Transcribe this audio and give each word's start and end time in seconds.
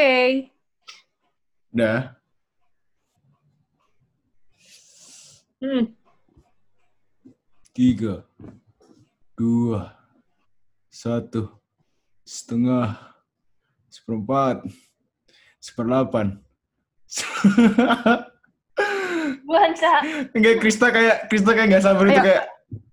Oke. 0.00 0.48
Udah. 1.76 2.16
Hmm. 5.60 5.92
Tiga, 7.76 8.24
dua, 9.36 9.92
satu, 10.88 11.52
setengah, 12.24 12.96
seperempat, 13.92 14.64
seperdelapan. 15.60 16.40
Bukan. 19.44 19.72
Enggak, 20.32 20.64
Krista 20.64 20.88
kayak 20.96 21.28
Krista 21.28 21.52
kayak 21.52 21.76
nggak 21.76 21.84
sabar 21.84 22.08
itu 22.08 22.16
Ayo. 22.16 22.24
kayak 22.24 22.44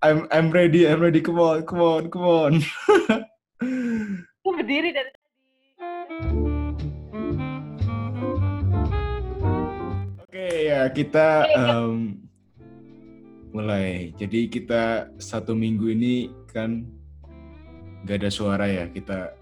I'm 0.03 0.27
I'm 0.27 0.51
ready, 0.51 0.83
I'm 0.83 0.99
ready, 0.99 1.23
come 1.23 1.39
on, 1.39 1.63
come 1.63 1.79
on, 1.79 2.11
come 2.11 2.27
on. 2.27 2.53
Aku 4.43 4.49
berdiri 4.59 4.91
dari 4.91 5.07
tadi. 5.07 6.46
Oke 10.57 10.73
ya 10.73 10.89
kita 10.89 11.45
em, 11.53 12.17
mulai. 13.53 14.09
Jadi 14.17 14.49
kita 14.49 15.05
satu 15.21 15.53
minggu 15.53 15.93
ini 15.93 16.33
kan 16.49 16.81
nggak 18.01 18.25
ada 18.25 18.29
suara 18.33 18.65
ya. 18.65 18.89
Kita 18.89 19.37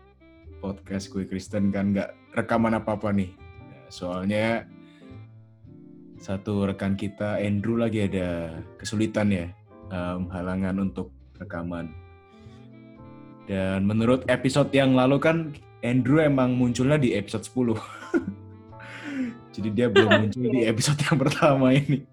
podcast 0.59 1.07
gue 1.07 1.23
Kristen 1.23 1.71
kan 1.71 1.95
nggak 1.95 2.35
rekaman 2.35 2.75
apa 2.75 2.99
apa 2.99 3.15
nih. 3.15 3.31
Nah, 3.31 3.87
Soalnya 3.87 4.67
satu 6.19 6.67
rekan 6.67 6.99
kita 6.99 7.39
Andrew 7.39 7.79
lagi 7.79 8.11
ada 8.11 8.59
kesulitan 8.75 9.31
ya 9.31 9.47
em, 9.95 10.27
halangan 10.35 10.83
untuk 10.83 11.15
rekaman. 11.39 11.95
Dan 13.47 13.87
menurut 13.87 14.27
episode 14.27 14.67
yang 14.75 14.99
lalu 14.99 15.15
kan 15.23 15.55
Andrew 15.79 16.19
emang 16.19 16.59
munculnya 16.59 16.99
di 16.99 17.15
episode 17.15 17.47
10. 17.47 18.35
Jadi 19.55 19.69
dia 19.71 19.87
belum 19.87 20.11
muncul 20.27 20.43
di 20.51 20.61
episode 20.67 20.99
yang 20.99 21.15
pertama 21.15 21.71
ini. 21.71 22.03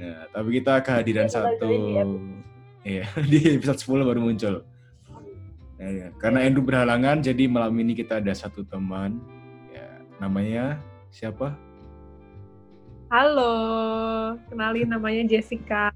Nah, 0.00 0.24
tapi 0.32 0.48
kita 0.56 0.80
kehadiran 0.80 1.28
Dia 1.28 1.36
satu 1.36 1.68
mulai 1.68 2.04
di 2.08 2.40
Iya, 2.80 3.04
di 3.20 3.38
episode 3.60 3.76
10 4.00 4.08
baru 4.08 4.20
muncul. 4.24 4.54
Nah, 5.76 5.90
ya. 5.92 6.08
Karena 6.16 6.48
Andrew 6.48 6.64
berhalangan, 6.64 7.20
jadi 7.20 7.44
malam 7.44 7.76
ini 7.76 7.92
kita 7.92 8.24
ada 8.24 8.32
satu 8.32 8.64
teman. 8.64 9.20
Ya, 9.68 10.00
namanya 10.16 10.80
siapa? 11.12 11.52
Halo. 13.12 13.52
Kenalin 14.48 14.88
namanya 14.88 15.28
Jessica. 15.28 15.92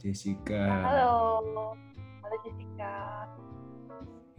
Jessica. 0.00 0.80
Halo. 0.80 1.76
Halo 2.24 2.36
Jessica. 2.40 2.94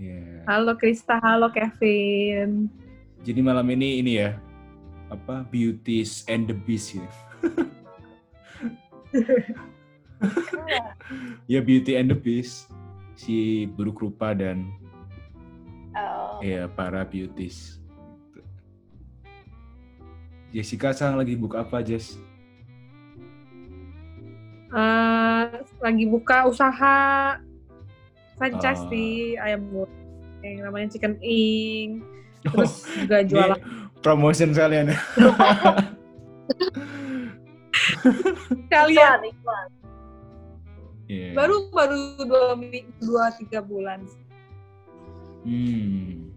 Ya. 0.01 0.41
Halo 0.49 0.73
Krista. 0.73 1.21
Halo 1.21 1.53
Kevin. 1.53 2.80
Jadi 3.21 3.39
malam 3.39 3.69
ini 3.69 4.01
ini 4.01 4.17
ya 4.17 4.33
apa 5.11 5.45
Beauties 5.45 6.25
and 6.25 6.49
the 6.49 6.55
Beast 6.55 6.97
ya. 6.97 7.07
Iya. 10.71 10.85
ya 11.49 11.59
Beauty 11.59 11.99
and 11.99 12.07
the 12.07 12.15
Beast 12.15 12.71
si 13.19 13.67
buruk 13.67 13.99
rupa 14.01 14.31
dan 14.31 14.65
Oh, 15.91 16.39
ya 16.39 16.71
para 16.71 17.03
beauties. 17.03 17.83
Jessica 20.55 20.95
sekarang 20.95 21.19
lagi 21.19 21.35
buka 21.35 21.67
apa 21.67 21.83
Jess? 21.83 22.15
Eh, 24.71 25.43
lagi 25.83 26.07
buka 26.07 26.47
usaha 26.47 26.95
franchise 28.39 28.87
Ah. 28.87 28.89
di 28.89 29.35
ayam 29.35 29.67
goreng 29.67 29.99
yang 30.47 30.71
namanya 30.71 30.95
Chicken 30.95 31.19
Ink. 31.19 32.07
Terus 32.41 32.73
juga 33.05 33.17
jualan 33.25 33.59
promotion 34.01 34.49
sekalian 34.51 34.93
ya. 34.93 34.99
kalian 38.67 39.19
iklan. 39.31 39.69
Iya. 41.11 41.35
baru 41.35 41.67
baru 41.75 42.23
dua 42.23 42.55
dua 43.03 43.25
tiga 43.35 43.59
bulan. 43.59 43.99
Hmm. 45.43 46.31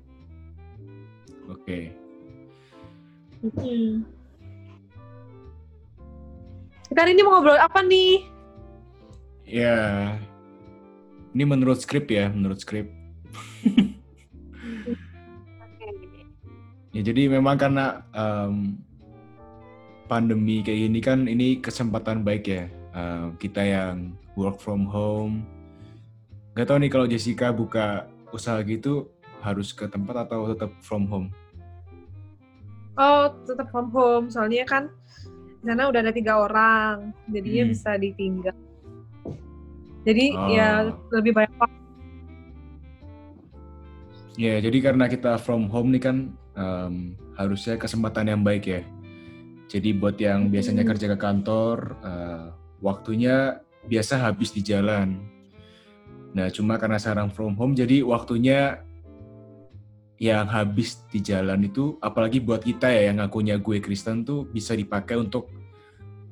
Oke. 1.47 1.95
Hmm. 3.55 4.03
Kita 6.91 6.99
hari 7.07 7.15
ini 7.15 7.23
mau 7.23 7.39
ngobrol 7.39 7.59
apa 7.61 7.87
nih? 7.87 8.27
Ya. 9.47 9.79
Ini 11.35 11.45
menurut 11.47 11.79
skrip 11.83 12.11
ya, 12.11 12.31
menurut 12.31 12.59
skrip. 12.63 12.91
Ya 16.95 17.03
jadi 17.03 17.27
memang 17.27 17.59
karena 17.59 18.07
em, 18.15 18.79
pandemi 20.07 20.63
kayak 20.63 20.79
gini 20.79 21.01
kan 21.03 21.19
ini 21.27 21.59
kesempatan 21.59 22.23
baik 22.23 22.45
ya 22.47 22.71
em, 22.95 23.35
kita 23.37 23.61
yang 23.67 24.15
work 24.39 24.63
from 24.63 24.87
home. 24.87 25.43
Gak 26.55 26.71
tau 26.71 26.79
nih 26.79 26.87
kalau 26.87 27.11
Jessica 27.11 27.51
buka 27.51 28.07
usaha 28.31 28.63
gitu 28.63 29.11
harus 29.43 29.75
ke 29.75 29.91
tempat 29.91 30.23
atau 30.25 30.55
tetap 30.55 30.71
from 30.87 31.11
home? 31.11 31.29
Oh, 32.95 33.27
tetap 33.43 33.75
from 33.75 33.91
home. 33.91 34.31
Soalnya 34.31 34.63
kan 34.63 34.87
di 35.35 35.67
sana 35.67 35.91
udah 35.91 35.99
ada 35.99 36.15
tiga 36.15 36.39
orang, 36.47 37.11
jadinya 37.27 37.67
Hmm. 37.67 37.73
bisa 37.75 37.91
ditinggal. 37.99 38.57
Jadi 40.07 40.27
Oh. 40.37 40.47
ya 40.47 40.69
lebih 41.11 41.35
banyak 41.35 41.59
waktu. 41.59 41.81
Ya 44.39 44.63
jadi 44.63 44.79
karena 44.79 45.11
kita 45.11 45.43
from 45.43 45.67
home 45.67 45.91
nih 45.91 46.03
kan 46.07 46.17
em, 46.55 47.19
harusnya 47.35 47.75
kesempatan 47.79 48.31
yang 48.31 48.43
baik 48.43 48.65
ya. 48.67 48.83
Jadi 49.71 49.91
buat 49.97 50.15
yang 50.21 50.49
biasanya 50.53 50.87
Hmm. 50.87 50.91
kerja 50.95 51.07
ke 51.15 51.19
kantor, 51.19 51.77
eh, 52.05 52.47
waktunya 52.79 53.59
biasa 53.85 54.21
habis 54.23 54.55
di 54.55 54.63
jalan. 54.63 55.19
Nah, 56.35 56.51
cuma 56.51 56.79
karena 56.79 56.99
sekarang 56.99 57.31
from 57.31 57.55
home, 57.55 57.75
jadi 57.79 58.03
waktunya 58.03 58.83
yang 60.19 60.47
habis 60.47 61.03
di 61.11 61.19
jalan 61.19 61.67
itu, 61.67 61.99
apalagi 61.99 62.39
buat 62.39 62.63
kita 62.63 62.91
ya 62.91 63.11
yang 63.11 63.19
ngakunya 63.23 63.59
gue 63.59 63.83
Kristen 63.83 64.23
tuh 64.23 64.47
bisa 64.47 64.75
dipakai 64.79 65.19
untuk 65.19 65.51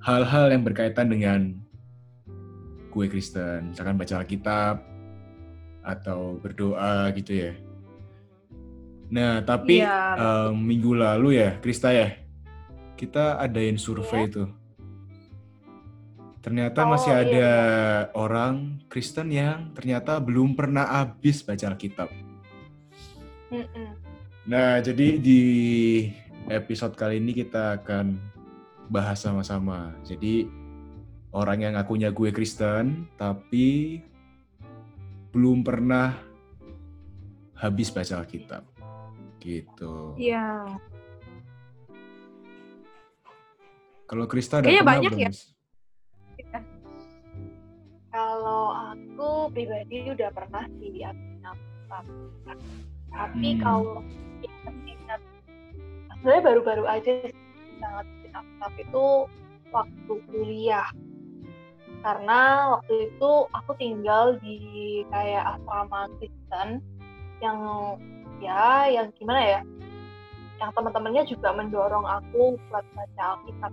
hal-hal 0.02 0.50
yang 0.50 0.62
berkaitan 0.62 1.10
dengan 1.10 1.54
gue 2.92 3.06
Kristen, 3.08 3.72
misalkan 3.74 3.98
baca 3.98 4.22
Alkitab 4.22 4.76
atau 5.82 6.38
berdoa 6.38 7.10
gitu 7.16 7.32
ya. 7.48 7.52
Nah, 9.12 9.44
tapi 9.44 9.84
Iya. 9.84 10.16
em, 10.16 10.56
minggu 10.56 10.96
lalu 10.96 11.36
ya, 11.36 11.60
Krista 11.60 11.92
ya, 11.92 12.16
kita 12.96 13.36
adain 13.36 13.76
survei 13.76 14.24
tuh. 14.32 14.48
Ternyata 16.42 16.88
Oh, 16.88 16.90
masih 16.96 17.12
iya, 17.12 17.20
ada 17.22 17.50
orang 18.18 18.82
Kristen 18.88 19.30
yang 19.30 19.70
ternyata 19.76 20.18
belum 20.18 20.56
pernah 20.58 20.88
habis 20.88 21.44
baca 21.44 21.70
Alkitab. 21.70 22.08
Nah, 24.48 24.80
jadi 24.82 25.20
di 25.20 25.42
episode 26.48 26.96
kali 26.98 27.20
ini 27.22 27.36
kita 27.36 27.84
akan 27.84 28.16
bahas 28.90 29.22
sama-sama. 29.22 29.94
Jadi 30.02 30.48
orang 31.30 31.68
yang 31.68 31.72
ngakunya 31.78 32.10
gue 32.10 32.34
Kristen 32.34 33.06
tapi 33.14 34.00
belum 35.30 35.62
pernah 35.62 36.16
habis 37.54 37.94
baca 37.94 38.24
Alkitab. 38.24 38.71
Gitu. 39.42 40.14
Iya. 40.14 40.78
Kalau 44.06 44.24
Krista 44.30 44.60
ada 44.62 44.70
Kayaknya 44.70 44.86
banyak 44.86 45.12
belum, 45.12 45.24
ya. 45.26 45.30
Kalau 48.12 48.64
aku 48.92 49.50
pribadi 49.50 50.12
udah 50.12 50.30
pernah 50.30 50.64
sih. 50.78 51.02
Tapi 53.12 53.48
Hmm. 53.56 53.60
kalau 53.60 54.00
ingat-ingat, 54.44 55.20
sebenarnya 56.12 56.42
baru-baru 56.44 56.84
aja 56.88 57.12
sangat 57.80 58.06
Alkitab 58.32 58.72
itu 58.80 59.04
waktu 59.72 60.12
kuliah. 60.28 60.88
Karena 62.04 62.40
waktu 62.76 63.12
itu 63.12 63.30
aku 63.52 63.70
tinggal 63.80 64.36
di 64.44 65.02
kayak 65.08 65.56
asrama 65.56 66.08
Kristen 66.20 66.84
yang 67.40 67.58
ya 68.42 68.90
yang 68.90 69.06
gimana 69.14 69.40
ya 69.40 69.60
yang 70.58 70.70
teman-temannya 70.74 71.22
juga 71.26 71.54
mendorong 71.54 72.02
aku 72.02 72.58
buat 72.70 72.84
baca 72.94 73.22
Alkitab 73.38 73.72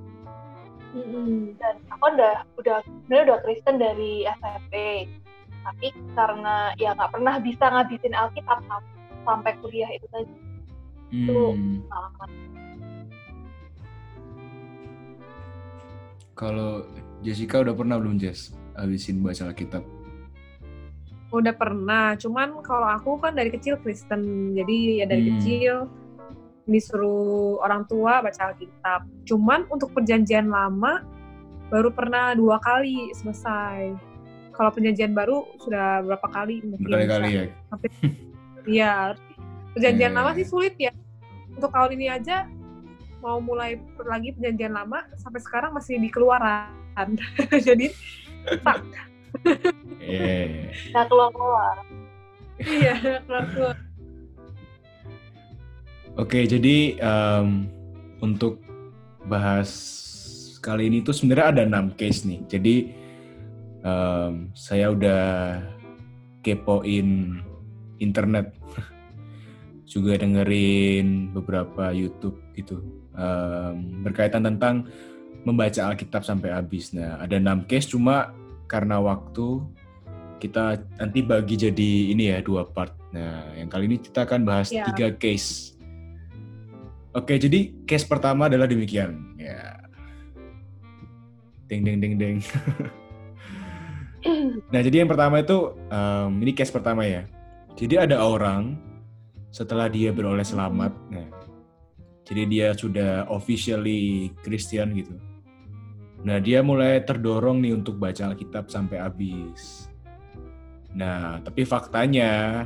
Mm-mm. 0.90 1.54
dan 1.62 1.78
aku 1.94 2.06
udah 2.18 2.36
udah 2.58 2.78
sebenarnya 2.86 3.24
udah 3.30 3.38
Kristen 3.46 3.76
dari 3.78 4.26
SMP 4.40 4.74
tapi 5.62 5.88
karena 6.18 6.74
ya 6.82 6.94
nggak 6.98 7.12
pernah 7.14 7.36
bisa 7.38 7.66
ngabisin 7.70 8.14
Alkitab 8.14 8.62
sam- 8.66 8.94
sampai 9.26 9.54
kuliah 9.60 9.90
itu 9.90 10.06
tadi 10.10 10.34
itu 11.10 11.34
Hmm. 11.58 11.82
pengalaman 11.90 12.30
Kalau 16.38 16.88
Jessica 17.20 17.60
udah 17.60 17.76
pernah 17.76 18.00
belum 18.00 18.16
Jess 18.16 18.56
habisin 18.78 19.20
baca 19.20 19.52
Alkitab? 19.52 19.84
Udah 21.30 21.54
pernah, 21.54 22.18
cuman 22.18 22.58
kalau 22.66 22.90
aku 22.90 23.22
kan 23.22 23.38
dari 23.38 23.54
kecil 23.54 23.78
Kristen, 23.86 24.54
jadi 24.58 25.04
ya 25.04 25.06
dari 25.06 25.22
Hmm. 25.22 25.32
kecil 25.38 25.76
disuruh 26.66 27.58
orang 27.62 27.86
tua 27.90 28.22
baca 28.22 28.54
Alkitab. 28.54 29.02
Cuman 29.26 29.66
untuk 29.70 29.90
perjanjian 29.94 30.50
lama 30.50 31.02
baru 31.70 31.90
pernah 31.94 32.34
dua 32.34 32.58
kali 32.62 33.14
selesai. 33.14 33.94
Kalau 34.54 34.70
perjanjian 34.74 35.14
baru 35.14 35.46
sudah 35.62 36.02
berapa 36.06 36.28
kali 36.30 36.62
mungkin 36.66 36.86
Berkali-kali 36.86 37.30
ya. 37.30 37.44
Hampir. 37.74 37.90
Iya. 38.70 39.18
Perjanjian 39.74 40.12
Iya, 40.14 40.18
lama 40.20 40.30
iya, 40.30 40.38
sih 40.38 40.46
iya. 40.46 40.52
sulit 40.52 40.76
ya. 40.78 40.92
Untuk 41.58 41.72
tahun 41.74 41.92
ini 41.98 42.06
aja 42.12 42.46
mau 43.24 43.42
mulai 43.42 43.82
lagi 44.06 44.30
perjanjian 44.36 44.78
lama 44.78 45.10
sampai 45.18 45.42
sekarang 45.42 45.72
masih 45.74 45.98
di 45.98 46.10
keluaran. 46.12 46.70
Jadi 47.68 47.90
stuck. 48.46 49.09
Iya. 50.00 50.74
Nggak 50.94 51.06
keluar-keluar. 51.06 51.76
iya, 52.60 52.94
keluar-keluar. 53.24 53.78
Oke, 56.20 56.44
jadi 56.50 57.00
em, 57.00 57.70
untuk 58.20 58.60
bahas 59.30 59.70
kali 60.60 60.92
ini 60.92 61.00
tuh 61.00 61.16
sebenarnya 61.16 61.48
ada 61.56 61.64
enam 61.64 61.96
case 61.96 62.28
nih. 62.28 62.42
Jadi 62.50 62.76
em, 63.86 64.52
saya 64.58 64.92
udah 64.92 65.62
kepoin 66.44 67.40
internet, 68.04 68.52
juga 69.94 70.20
dengerin 70.20 71.32
beberapa 71.32 71.96
YouTube 71.96 72.42
gitu 72.58 72.84
em, 73.16 74.04
berkaitan 74.04 74.44
tentang 74.44 74.90
membaca 75.48 75.88
Alkitab 75.88 76.28
sampai 76.28 76.52
habis. 76.52 76.92
Nah, 76.92 77.22
ada 77.24 77.40
enam 77.40 77.64
case 77.64 77.96
cuma 77.96 78.36
karena 78.70 79.02
waktu 79.02 79.66
kita 80.40 80.80
nanti 81.02 81.20
bagi 81.26 81.60
jadi 81.60 81.92
ini 82.16 82.32
ya 82.32 82.40
dua 82.40 82.64
part. 82.70 82.96
Nah, 83.12 83.52
yang 83.58 83.68
kali 83.68 83.90
ini 83.90 83.98
kita 84.00 84.24
akan 84.24 84.46
bahas 84.46 84.70
Ya. 84.72 84.86
tiga 84.88 85.12
case. 85.18 85.76
Oke, 87.12 87.42
jadi 87.42 87.74
case 87.90 88.06
pertama 88.06 88.48
adalah 88.48 88.70
demikian. 88.70 89.36
Ya. 89.36 89.82
Ding 91.68 91.82
ding 91.82 92.00
ding 92.00 92.16
ding. 92.16 92.38
nah, 94.74 94.80
jadi 94.80 95.04
yang 95.04 95.10
pertama 95.10 95.42
itu 95.42 95.74
em, 95.90 96.32
ini 96.46 96.52
case 96.54 96.72
pertama 96.72 97.04
ya. 97.04 97.26
Jadi 97.76 97.98
ada 97.98 98.22
orang 98.22 98.78
setelah 99.50 99.90
dia 99.90 100.14
beroleh 100.14 100.46
selamat, 100.46 100.94
nah, 101.10 101.26
jadi 102.22 102.46
dia 102.46 102.68
sudah 102.78 103.26
officially 103.34 104.30
Christian 104.46 104.94
gitu. 104.94 105.18
Nah, 106.20 106.38
dia 106.44 106.60
mulai 106.60 107.00
terdorong 107.00 107.64
nih 107.64 107.74
untuk 107.80 107.96
baca 107.96 108.28
Alkitab 108.32 108.68
sampai 108.68 109.00
habis. 109.00 109.88
Nah, 110.92 111.40
tapi 111.40 111.64
faktanya 111.64 112.66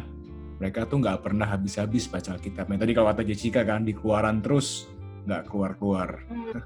mereka 0.58 0.88
tuh 0.88 1.04
nggak 1.04 1.22
pernah 1.22 1.46
habis-habis 1.46 2.08
baca 2.10 2.34
Alkitab. 2.34 2.66
Nah, 2.72 2.80
tadi 2.80 2.92
kalau 2.96 3.12
kata 3.14 3.22
Jessica 3.28 3.62
kan 3.62 3.86
dikeluaran 3.86 4.42
terus 4.42 4.90
nggak 5.28 5.52
keluar-keluar. 5.52 6.24
Hmm. 6.32 6.64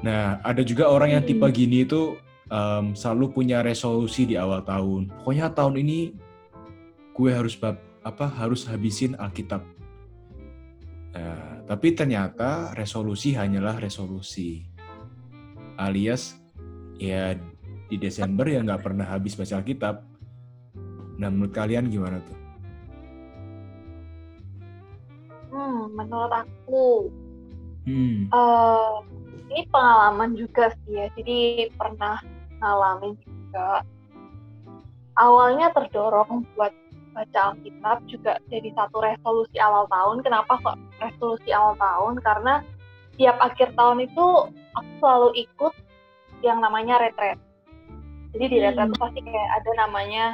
Nah, 0.00 0.40
ada 0.40 0.64
juga 0.64 0.88
orang 0.88 1.20
yang 1.20 1.24
tipe 1.28 1.44
Hmm. 1.44 1.52
gini 1.52 1.84
itu 1.84 2.16
em, 2.48 2.96
selalu 2.96 3.36
punya 3.36 3.60
resolusi 3.60 4.24
di 4.24 4.34
awal 4.40 4.64
tahun. 4.64 5.12
Pokoknya 5.20 5.52
tahun 5.52 5.84
ini 5.84 5.98
gue 7.12 7.30
harus 7.30 7.54
bab, 7.54 7.76
apa 8.00 8.26
harus 8.26 8.64
habisin 8.64 9.12
Alkitab. 9.20 9.60
Nah, 11.10 11.66
tapi 11.68 11.92
ternyata 11.92 12.72
resolusi 12.72 13.36
hanyalah 13.36 13.76
resolusi. 13.76 14.64
Alias 15.80 16.36
ya 17.00 17.32
di 17.88 17.96
Desember 17.96 18.44
ya 18.46 18.60
nggak 18.60 18.84
pernah 18.84 19.08
habis 19.08 19.34
baca 19.34 19.58
Alkitab. 19.58 20.04
Nah, 21.20 21.28
menurut 21.28 21.52
kalian 21.52 21.88
gimana 21.88 22.20
tuh? 22.24 22.38
Hmm, 25.50 25.90
menurut 25.96 26.32
aku 26.32 27.10
Hmm. 27.80 28.28
eh 28.28 28.94
ini 29.50 29.66
pengalaman 29.72 30.36
juga 30.36 30.70
sih 30.84 31.00
ya. 31.00 31.06
Jadi 31.16 31.72
pernah 31.74 32.20
ngalamin 32.60 33.16
juga. 33.24 33.82
Awalnya 35.18 35.74
terdorong 35.74 36.46
buat 36.54 36.70
baca 37.10 37.40
Alkitab 37.52 38.06
juga 38.06 38.38
jadi 38.46 38.70
satu 38.78 39.02
resolusi 39.02 39.58
awal 39.58 39.90
tahun. 39.90 40.22
Kenapa 40.22 40.60
kok 40.62 40.78
resolusi 41.02 41.50
awal 41.50 41.74
tahun? 41.76 42.22
Karena 42.22 42.54
tiap 43.18 43.36
akhir 43.42 43.74
tahun 43.74 44.06
itu 44.06 44.26
aku 44.76 44.90
selalu 45.02 45.28
ikut 45.38 45.74
yang 46.40 46.58
namanya 46.62 47.00
retret. 47.00 47.38
Jadi 48.30 48.44
di 48.46 48.58
retret 48.62 48.86
Hmm. 48.86 48.94
itu 48.94 49.02
pasti 49.02 49.20
kayak 49.26 49.50
ada 49.62 49.70
namanya 49.86 50.24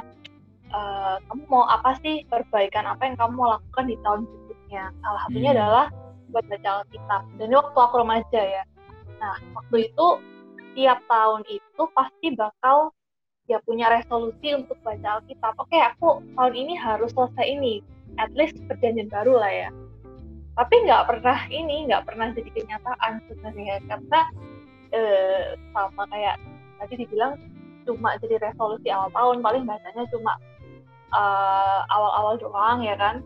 eh, 0.67 1.15
kamu 1.31 1.47
mau 1.47 1.63
apa 1.63 1.95
sih 2.03 2.27
perbaikan 2.27 2.83
apa 2.83 3.07
yang 3.07 3.15
kamu 3.15 3.39
mau 3.39 3.55
lakukan 3.55 3.87
di 3.87 3.95
tahun 4.03 4.27
berikutnya. 4.27 4.83
Salah 4.99 5.21
satunya 5.23 5.51
Hmm. 5.51 5.57
adalah 5.63 5.85
buat 6.27 6.43
baca 6.51 6.69
Alkitab. 6.83 7.21
Dan 7.39 7.45
ini 7.47 7.55
waktu 7.55 7.79
aku 7.79 7.95
remaja 8.03 8.41
ya. 8.43 8.63
Nah, 9.23 9.35
waktu 9.55 9.87
itu 9.87 10.07
tiap 10.75 10.99
tahun 11.07 11.41
itu 11.47 11.83
pasti 11.95 12.27
bakal 12.35 12.91
ya 13.47 13.63
punya 13.63 13.87
resolusi 13.87 14.51
untuk 14.59 14.75
baca 14.83 15.23
Alkitab. 15.23 15.55
Oke, 15.55 15.79
aku 15.79 16.19
tahun 16.35 16.53
ini 16.53 16.75
harus 16.75 17.15
selesai 17.15 17.47
ini. 17.47 17.79
At 18.19 18.35
least 18.35 18.59
perjanjian 18.67 19.07
baru 19.07 19.39
lah 19.39 19.51
ya. 19.51 19.69
Tapi 20.57 20.75
nggak 20.89 21.05
pernah 21.05 21.39
ini, 21.53 21.85
nggak 21.85 22.03
pernah 22.09 22.33
jadi 22.33 22.49
kenyataan 22.49 23.21
sebenarnya. 23.29 23.77
Karena 23.85 24.19
eh, 24.89 25.53
sama 25.69 26.03
kayak 26.09 26.41
tadi 26.81 26.93
dibilang 27.05 27.37
cuma 27.85 28.17
jadi 28.19 28.41
resolusi 28.41 28.89
awal 28.89 29.13
tahun, 29.13 29.45
paling 29.45 29.63
bacanya 29.69 30.03
cuma 30.09 30.33
eh, 31.13 31.79
awal-awal 31.93 32.41
doang 32.41 32.81
ya 32.81 32.97
kan. 32.97 33.21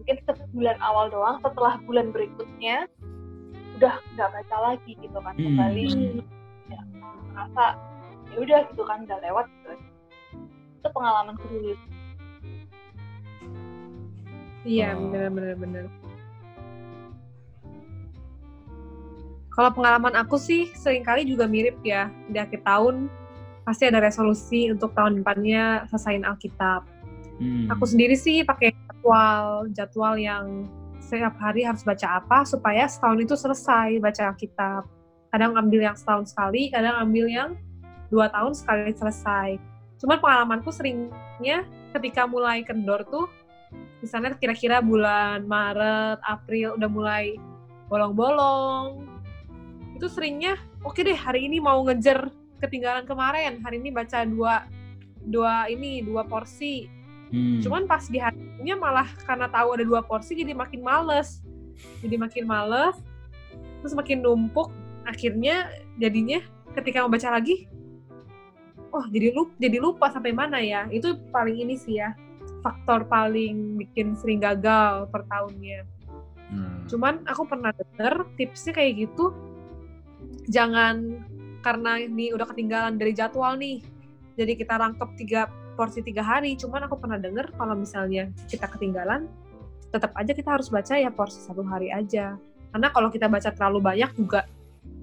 Mungkin 0.00 0.16
sebulan 0.26 0.80
awal 0.82 1.12
doang, 1.12 1.38
setelah 1.44 1.78
bulan 1.86 2.10
berikutnya 2.10 2.88
udah 3.78 3.94
nggak 4.14 4.30
baca 4.32 4.56
lagi 4.62 4.92
gitu 5.00 5.16
kan 5.16 5.32
Hmm. 5.32 5.44
kembali 5.48 5.84
ya, 6.68 6.80
merasa 7.32 7.64
ya 8.30 8.36
udah 8.38 8.58
gitu 8.68 8.82
kan 8.84 8.98
udah 9.08 9.18
lewat 9.24 9.46
gitu 9.48 9.70
itu 10.78 10.88
pengalamanku 10.92 11.44
dulu 11.48 11.72
Iya, 14.62 14.94
Oh. 14.94 15.10
bener 15.10 15.56
bener 15.58 15.84
Kalau 19.52 19.70
pengalaman 19.72 20.16
aku 20.16 20.40
sih 20.40 20.72
sering 20.72 21.04
kali 21.04 21.28
juga 21.28 21.44
mirip 21.44 21.76
ya. 21.84 22.08
Di 22.32 22.40
akhir 22.40 22.64
tahun 22.64 23.12
pasti 23.68 23.84
ada 23.86 24.00
resolusi 24.00 24.72
untuk 24.72 24.96
tahun 24.96 25.20
depannya 25.20 25.86
selesaiin 25.92 26.24
Alkitab. 26.24 26.82
Hmm. 27.36 27.68
Aku 27.76 27.84
sendiri 27.84 28.16
sih 28.16 28.42
pakai 28.42 28.72
jadwal 28.72 29.68
jadwal 29.76 30.14
yang 30.16 30.66
setiap 31.02 31.36
hari 31.36 31.66
harus 31.68 31.84
baca 31.84 32.22
apa 32.22 32.48
supaya 32.48 32.88
setahun 32.88 33.20
itu 33.20 33.34
selesai 33.36 34.00
baca 34.00 34.32
Alkitab. 34.32 34.82
Kadang 35.28 35.56
ambil 35.56 35.84
yang 35.92 35.96
setahun 35.96 36.32
sekali, 36.32 36.72
kadang 36.72 36.96
ambil 36.96 37.28
yang 37.28 37.50
dua 38.08 38.32
tahun 38.32 38.52
sekali 38.56 38.92
selesai. 38.92 39.56
Cuman 40.00 40.20
pengalamanku 40.20 40.72
seringnya 40.72 41.68
ketika 41.92 42.24
mulai 42.24 42.64
kendor 42.64 43.04
tuh, 43.08 43.28
misalnya 44.00 44.36
kira-kira 44.36 44.80
bulan 44.80 45.44
Maret, 45.44 46.20
April 46.24 46.76
udah 46.76 46.90
mulai 46.90 47.24
bolong-bolong, 47.92 49.11
itu 50.02 50.10
seringnya 50.10 50.58
oke 50.82 50.98
deh 50.98 51.14
hari 51.14 51.46
ini 51.46 51.62
mau 51.62 51.78
ngejar 51.86 52.26
ketinggalan 52.58 53.06
kemarin, 53.06 53.62
hari 53.62 53.78
ini 53.78 53.94
baca 53.94 54.26
dua 54.26 54.66
dua 55.22 55.70
ini 55.70 56.02
dua 56.02 56.26
porsi 56.26 56.90
Hmm. 57.32 57.64
Cuman 57.64 57.88
pas 57.88 58.04
di 58.12 58.20
harinya 58.20 58.76
malah 58.76 59.08
karena 59.24 59.48
tahu 59.48 59.80
ada 59.80 59.84
dua 59.88 60.04
porsi 60.04 60.36
jadi 60.36 60.52
makin 60.52 60.84
males. 60.84 61.40
Jadi 62.04 62.20
makin 62.20 62.44
males, 62.44 63.00
terus 63.80 63.96
makin 63.96 64.20
numpuk. 64.20 64.68
Akhirnya 65.08 65.72
jadinya 65.96 66.44
ketika 66.76 67.02
mau 67.02 67.10
baca 67.10 67.32
lagi, 67.32 67.66
oh 68.92 69.08
jadi 69.08 69.32
lupa, 69.32 69.56
jadi 69.56 69.76
lupa 69.80 70.06
sampai 70.12 70.36
mana 70.36 70.60
ya. 70.60 70.84
Itu 70.92 71.16
paling 71.32 71.56
ini 71.56 71.74
sih 71.80 71.98
ya, 71.98 72.12
faktor 72.60 73.08
paling 73.08 73.80
bikin 73.80 74.12
sering 74.14 74.44
gagal 74.44 75.08
per 75.08 75.24
tahunnya. 75.26 75.88
Hmm. 76.52 76.84
Cuman 76.84 77.24
aku 77.24 77.48
pernah 77.48 77.72
denger 77.72 78.28
tipsnya 78.36 78.76
kayak 78.76 79.08
gitu, 79.08 79.32
jangan 80.48 81.22
karena 81.62 82.02
ini 82.02 82.34
udah 82.34 82.46
ketinggalan 82.50 82.98
dari 82.98 83.14
jadwal 83.14 83.54
nih, 83.54 83.82
jadi 84.34 84.52
kita 84.58 84.74
rangkep 84.78 85.10
tiga 85.18 85.46
porsi 85.78 86.02
tiga 86.02 86.24
hari. 86.24 86.58
Cuman 86.58 86.86
aku 86.86 86.98
pernah 86.98 87.18
denger 87.20 87.54
kalau 87.54 87.78
misalnya 87.78 88.28
kita 88.50 88.66
ketinggalan, 88.66 89.30
tetap 89.94 90.10
aja 90.18 90.32
kita 90.34 90.50
harus 90.58 90.68
baca 90.68 90.94
ya 90.98 91.10
porsi 91.12 91.38
satu 91.42 91.62
hari 91.62 91.92
aja. 91.94 92.36
Karena 92.72 92.88
kalau 92.90 93.12
kita 93.12 93.28
baca 93.28 93.52
terlalu 93.52 93.78
banyak 93.84 94.10
juga, 94.16 94.48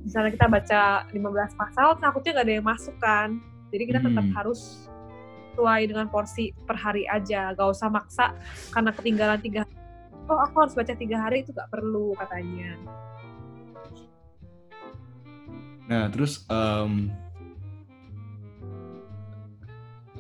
misalnya 0.04 0.34
kita 0.34 0.48
baca 0.50 0.82
15 1.14 1.54
pasal, 1.54 1.96
takutnya 2.02 2.42
nggak 2.42 2.48
ada 2.50 2.54
yang 2.58 2.68
masuk 2.68 2.96
kan. 2.98 3.38
Jadi 3.70 3.84
kita 3.86 4.00
tetap 4.02 4.26
Hmm. 4.26 4.34
harus 4.34 4.90
sesuai 5.54 5.92
dengan 5.92 6.08
porsi 6.08 6.56
per 6.66 6.80
hari 6.80 7.04
aja. 7.04 7.52
Gak 7.52 7.68
usah 7.68 7.92
maksa 7.92 8.32
karena 8.72 8.96
ketinggalan 8.96 9.40
tiga 9.44 9.68
oh 10.30 10.40
aku 10.40 10.56
harus 10.64 10.74
baca 10.78 10.94
tiga 10.96 11.20
hari 11.20 11.44
itu 11.44 11.52
gak 11.52 11.68
perlu 11.68 12.16
katanya. 12.16 12.80
Nah, 15.90 16.06
terus 16.14 16.46
em, 16.46 17.10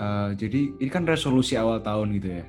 eh, 0.01 0.29
jadi 0.33 0.59
ini 0.81 0.89
kan 0.89 1.05
resolusi 1.05 1.53
awal 1.53 1.77
tahun 1.85 2.17
gitu 2.17 2.41
ya. 2.41 2.45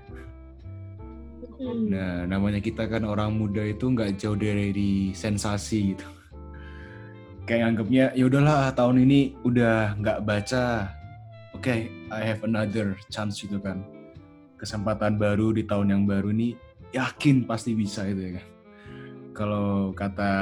Nah, 1.61 2.25
namanya 2.25 2.65
kita 2.65 2.89
kan 2.89 3.05
orang 3.05 3.37
muda 3.37 3.61
itu 3.61 3.93
nggak 3.93 4.17
jauh 4.17 4.41
dari 4.41 5.13
sensasi 5.13 5.93
gitu. 5.93 6.09
Kayak 7.45 7.77
anggapnya 7.77 8.05
ya 8.17 8.25
udahlah 8.25 8.73
tahun 8.73 9.05
ini 9.05 9.37
udah 9.45 10.01
nggak 10.01 10.25
baca. 10.25 10.89
Oke, 11.53 11.93
I 12.09 12.21
have 12.25 12.41
another 12.41 12.97
chance 13.13 13.45
gitu 13.45 13.61
kan. 13.61 13.85
Kesempatan 14.57 15.21
baru 15.21 15.53
di 15.53 15.69
tahun 15.69 15.93
yang 15.93 16.03
baru 16.09 16.33
ini 16.33 16.57
yakin 16.97 17.45
pasti 17.45 17.77
bisa 17.77 18.09
itu 18.09 18.33
ya 18.33 18.33
kan. 18.41 18.47
Kalau 19.37 19.93
kata 19.93 20.33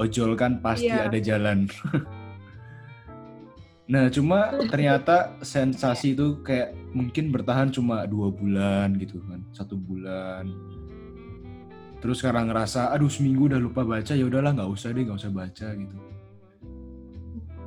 ojol 0.00 0.32
kan 0.32 0.64
pasti 0.64 0.88
Iya. 0.88 1.12
ada 1.12 1.18
jalan. 1.20 1.68
nah, 3.92 4.08
cuma 4.08 4.56
ternyata 4.72 5.36
sensasi 5.44 6.16
itu 6.16 6.40
kayak 6.40 6.72
mungkin 6.96 7.28
bertahan 7.28 7.68
cuma 7.68 8.08
dua 8.08 8.32
bulan 8.32 8.96
gitu 8.96 9.20
kan, 9.28 9.44
satu 9.52 9.76
bulan. 9.76 10.48
Terus 12.00 12.24
sekarang 12.24 12.48
ngerasa, 12.48 12.96
aduh 12.96 13.12
seminggu 13.12 13.52
udah 13.52 13.60
lupa 13.60 13.84
baca, 13.84 14.16
ya 14.16 14.24
udahlah 14.24 14.56
nggak 14.56 14.72
usah 14.72 14.88
deh, 14.96 15.04
nggak 15.04 15.20
usah 15.20 15.32
baca 15.36 15.68
gitu. 15.76 15.96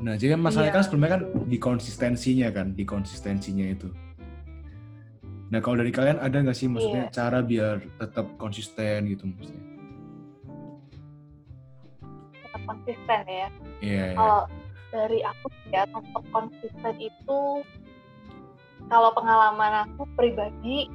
Nah, 0.04 0.18
jadi 0.18 0.36
kan 0.36 0.42
masalahnya 0.42 0.74
Iya. 0.74 0.78
kan 0.82 0.84
sebelumnya 0.84 1.12
kan 1.16 1.22
di 1.48 1.58
konsistensinya 1.62 2.50
kan, 2.50 2.68
di 2.74 2.84
konsistensinya 2.84 3.66
itu. 3.70 3.94
Nah, 5.54 5.62
kalau 5.62 5.78
dari 5.78 5.94
kalian 5.94 6.18
ada 6.18 6.42
nggak 6.42 6.58
sih 6.58 6.66
maksudnya 6.66 7.14
cara 7.14 7.46
biar 7.46 7.78
tetap 8.02 8.26
konsisten 8.42 9.06
gitu 9.06 9.30
maksudnya? 9.30 9.73
Konsisten 12.68 13.20
ya 13.28 13.48
iya. 13.82 14.06
kalau 14.16 14.42
dari 14.94 15.20
aku 15.26 15.48
ya 15.74 15.84
untuk 15.96 16.24
konsisten 16.30 16.96
itu 17.02 17.40
kalau 18.92 19.10
pengalaman 19.18 19.90
aku 19.90 20.06
pribadi 20.14 20.86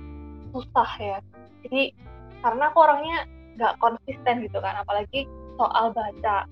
susah 0.55 0.91
ya 1.01 1.19
jadi 1.67 1.91
karena 2.45 2.71
aku 2.71 2.79
orangnya 2.79 3.19
nggak 3.59 3.75
konsisten 3.83 4.47
gitu 4.47 4.59
kan 4.63 4.79
apalagi 4.79 5.27
soal 5.59 5.91
baca 5.91 6.47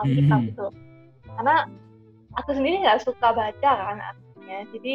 Alkitab 0.00 0.40
Mhm. 0.42 0.50
itu 0.50 0.66
karena 1.36 1.56
aku 2.40 2.50
sendiri 2.56 2.76
nggak 2.80 3.04
suka 3.04 3.28
baca 3.36 3.70
kan 3.76 3.98
artinya 4.00 4.58
jadi 4.72 4.94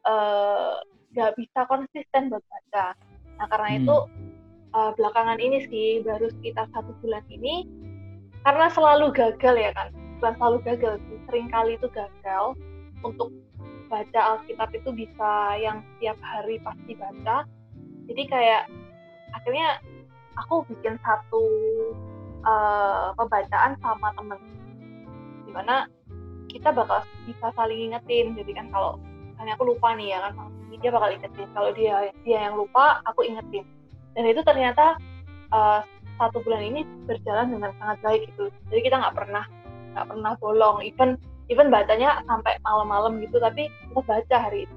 eh, 0.00 0.72
nggak 1.14 1.32
bisa 1.38 1.60
konsisten 1.68 2.32
buat 2.32 2.42
baca 2.50 2.96
nah 3.38 3.46
karena 3.48 3.68
Hmm. 3.70 3.80
itu 3.84 3.96
eh, 4.70 4.90
belakangan 4.98 5.38
ini 5.38 5.58
sih 5.70 5.88
baru 6.02 6.26
sekitar 6.40 6.66
satu 6.74 6.90
bulan 7.04 7.22
ini 7.30 7.64
karena 8.46 8.66
selalu 8.72 9.12
gagal 9.12 9.54
ya 9.56 9.72
kan 9.76 9.90
bukan 10.20 10.36
selalu 10.36 10.58
gagal 10.68 10.94
sering 11.24 11.48
kali 11.48 11.80
itu 11.80 11.88
gagal. 11.96 12.52
Untuk 13.00 13.32
baca 13.88 14.36
Alkitab 14.36 14.68
itu 14.76 14.92
bisa 14.92 15.56
yang 15.56 15.80
setiap 15.96 16.20
hari 16.20 16.60
pasti 16.60 16.92
baca. 16.92 17.48
Jadi 18.04 18.22
kayak 18.28 18.68
akhirnya 19.32 19.80
aku 20.36 20.68
bikin 20.68 21.00
satu 21.00 21.44
eh, 22.44 23.08
pembacaan 23.16 23.80
sama 23.80 24.12
temen. 24.12 24.36
Di 25.48 25.50
mana 25.56 25.88
kita 26.52 26.68
bakal 26.76 27.00
bisa 27.24 27.48
saling 27.56 27.88
ingetin 27.88 28.36
jadi 28.36 28.60
kan 28.60 28.68
kalau 28.68 29.00
misalnya 29.32 29.56
aku 29.56 29.72
lupa 29.72 29.96
nih 29.96 30.12
ya 30.12 30.18
kan 30.28 30.36
dia 30.76 30.92
bakal 30.92 31.08
ingetin. 31.16 31.48
Kalau 31.56 31.70
dia 31.72 32.12
dia 32.28 32.38
yang 32.44 32.60
lupa 32.60 33.00
aku 33.08 33.24
ingetin. 33.24 33.64
Dan 34.12 34.28
itu 34.28 34.44
ternyata 34.44 35.00
eh, 35.48 35.80
satu 36.20 36.44
bulan 36.44 36.60
ini 36.60 36.84
berjalan 37.08 37.56
dengan 37.56 37.72
sangat 37.80 37.98
baik 38.04 38.20
gitu. 38.28 38.52
Jadi 38.68 38.80
kita 38.84 39.00
nggak 39.00 39.16
pernah 39.16 39.44
nggak 39.96 40.06
pernah 40.06 40.32
bolong. 40.36 40.84
Even 40.84 41.16
even 41.50 41.72
bacanya 41.72 42.22
sampai 42.28 42.60
malam-malam 42.62 43.18
gitu 43.24 43.42
tapi 43.42 43.66
kita 43.90 44.00
baca 44.06 44.36
hari 44.38 44.68
itu 44.68 44.76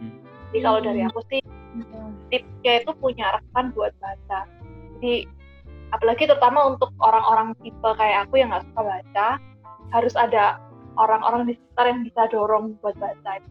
Hmm. 0.00 0.16
jadi 0.48 0.58
kalau 0.64 0.80
dari 0.80 1.00
aku 1.04 1.20
sih 1.28 1.44
tipsnya 2.32 2.72
itu 2.80 2.90
punya 2.96 3.36
rekan 3.36 3.68
buat 3.76 3.92
baca. 4.00 4.48
Jadi 4.96 5.28
apalagi 5.92 6.24
terutama 6.24 6.72
untuk 6.72 6.88
orang-orang 7.04 7.52
tipe 7.60 7.90
kayak 8.00 8.24
aku 8.24 8.40
yang 8.40 8.48
nggak 8.48 8.64
suka 8.72 8.80
baca 8.80 9.28
harus 9.92 10.14
ada 10.16 10.56
orang-orang 10.96 11.50
di 11.50 11.54
sekitar 11.58 11.84
yang 11.92 12.00
bisa 12.00 12.22
dorong 12.32 12.80
buat 12.80 12.96
baca 12.96 13.44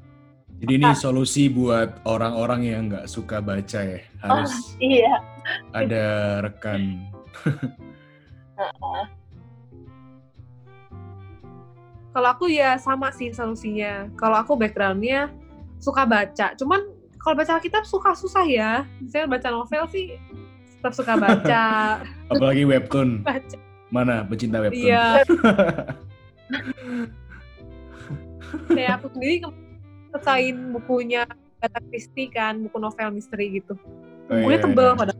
Jadi 0.59 0.75
ini 0.75 0.91
solusi 0.91 1.47
buat 1.47 2.03
orang-orang 2.03 2.61
yang 2.67 2.91
nggak 2.91 3.07
suka 3.07 3.39
baca 3.39 3.79
ya. 3.79 4.03
Harus 4.19 4.75
iya 4.83 5.23
ada 5.71 6.05
rekan. 6.43 6.99
Kalau 12.11 12.27
aku 12.35 12.51
ya 12.51 12.75
sama 12.75 13.07
sih 13.15 13.31
solusinya. 13.31 14.11
Kalau 14.19 14.35
aku 14.35 14.59
backgroundnya 14.59 15.31
suka 15.79 16.03
baca. 16.03 16.51
Cuman 16.59 16.91
kalau 17.23 17.39
baca 17.39 17.55
Alkitab 17.55 17.87
suka 17.87 18.11
susah 18.11 18.43
ya. 18.43 18.83
Misalnya 18.99 19.39
baca 19.39 19.47
novel 19.55 19.87
sih 19.87 20.19
tetap 20.79 20.91
suka 20.91 21.15
baca. 21.15 21.63
Apalagi 22.35 22.67
webtoon. 22.67 23.23
baca. 23.23 23.55
Mana 23.95 24.27
pecinta 24.27 24.59
webtoon? 24.59 24.91
Iya. 24.91 25.23
Kayak 28.75 28.91
aku 28.99 29.07
sendiri 29.15 29.35
selesaiin 30.11 30.57
bukunya 30.73 31.25
Agatha 31.59 31.79
Christie 31.91 32.31
kan, 32.31 32.63
buku 32.63 32.77
novel 32.79 33.11
misteri 33.11 33.59
gitu. 33.59 33.75
Oh, 34.29 34.35
Bukunya 34.39 34.59
iya, 34.59 34.65
tebel 34.65 34.89
iya. 34.93 34.99
pada 34.99 35.13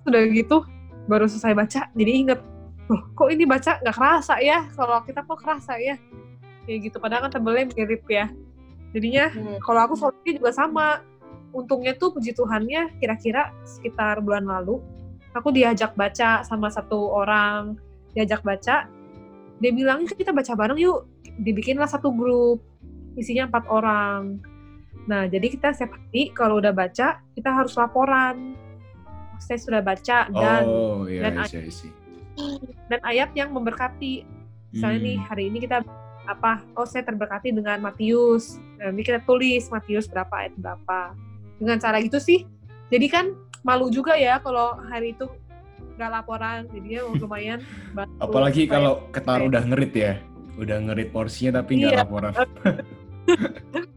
sudah 0.00 0.22
gitu 0.32 0.56
baru 1.04 1.28
selesai 1.28 1.52
baca 1.52 1.80
jadi 1.92 2.12
inget 2.24 2.40
loh 2.88 3.02
kok 3.12 3.28
ini 3.28 3.44
baca 3.44 3.78
nggak 3.82 3.96
kerasa 3.96 4.34
ya? 4.42 4.66
Kalau 4.74 4.98
kita 5.04 5.20
kok 5.22 5.38
kerasa 5.38 5.76
ya? 5.78 5.94
Kayak 6.66 6.78
gitu 6.90 6.96
padahal 6.98 7.28
kan 7.28 7.32
tebelnya 7.38 7.64
mirip 7.74 8.04
ya. 8.10 8.26
Jadinya 8.90 9.30
Hmm. 9.30 9.58
kalau 9.62 9.80
aku 9.86 9.94
solusinya 9.94 10.34
juga 10.42 10.50
sama. 10.54 10.88
Untungnya 11.50 11.98
tuh 11.98 12.14
puji 12.14 12.30
Tuhannya 12.30 12.94
kira-kira 13.02 13.50
sekitar 13.66 14.22
bulan 14.22 14.46
lalu 14.46 14.78
aku 15.34 15.50
diajak 15.50 15.98
baca 15.98 16.46
sama 16.46 16.70
satu 16.70 17.10
orang 17.10 17.74
diajak 18.14 18.42
baca 18.46 18.86
dia 19.60 19.70
bilang 19.74 20.06
"Yuk, 20.06 20.14
kita 20.14 20.30
baca 20.32 20.54
bareng 20.56 20.78
yuk. 20.78 21.10
Dibikinlah 21.42 21.90
satu 21.90 22.10
grup 22.14 22.62
isinya 23.14 23.48
empat 23.48 23.64
orang 23.66 24.38
nah 25.06 25.24
jadi 25.24 25.46
kita 25.48 25.72
setiap 25.72 25.96
hari 25.96 26.30
kalau 26.30 26.58
udah 26.58 26.70
baca 26.70 27.18
kita 27.32 27.50
harus 27.50 27.74
laporan 27.74 28.54
saya 29.40 29.56
sudah 29.56 29.80
baca 29.80 30.28
dan 30.28 30.62
Oh 30.64 31.08
iya, 31.08 31.24
dan 31.24 31.32
iya, 31.40 31.64
iya. 31.64 31.90
dan 32.86 33.00
ayat 33.02 33.30
yang 33.32 33.50
memberkati 33.50 34.22
misalnya 34.70 34.98
Hmm. 35.00 35.06
nih 35.08 35.16
hari 35.24 35.44
ini 35.48 35.58
kita 35.58 35.82
apa 36.24 36.62
oh 36.76 36.84
saya 36.84 37.02
terberkati 37.02 37.50
dengan 37.50 37.80
Matius 37.80 38.60
Nah, 38.76 38.88
ini 38.88 39.02
kita 39.02 39.20
tulis 39.24 39.68
Matius 39.68 40.06
berapa 40.06 40.30
ayat 40.30 40.54
berapa 40.56 41.12
dengan 41.58 41.76
cara 41.76 42.00
gitu 42.00 42.16
sih 42.16 42.44
jadi 42.88 43.06
kan 43.08 43.24
malu 43.60 43.88
juga 43.88 44.16
ya 44.16 44.38
kalau 44.38 44.78
hari 44.88 45.12
itu 45.12 45.28
nggak 45.96 46.10
laporan 46.12 46.64
jadinya 46.70 47.00
lumayan 47.20 47.60
bantu 47.92 48.12
Apalagi 48.20 48.64
kalau 48.64 49.04
ketar 49.10 49.40
udah 49.40 49.60
ngerit 49.64 49.92
ya. 49.92 50.12
Udah 50.56 50.76
ngerit 50.80 51.08
porsinya 51.08 51.60
tapi 51.60 51.80
nggak 51.80 51.92
Iya. 51.92 52.00
laporan. 52.04 52.32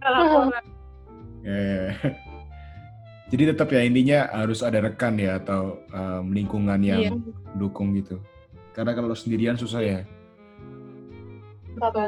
laporan 0.02 0.64
ya. 1.44 1.92
Jadi 3.34 3.44
tetap 3.50 3.68
ya 3.74 3.82
intinya 3.82 4.20
harus 4.30 4.62
ada 4.62 4.78
rekan 4.78 5.18
ya 5.18 5.42
atau 5.42 5.82
um, 5.90 6.30
lingkungan 6.30 6.78
yang 6.86 7.02
Iya. 7.02 7.12
dukung 7.58 7.98
gitu. 7.98 8.22
Karena 8.78 8.94
kalau 8.94 9.14
sendirian 9.18 9.58
susah 9.58 9.82
ya. 9.82 10.00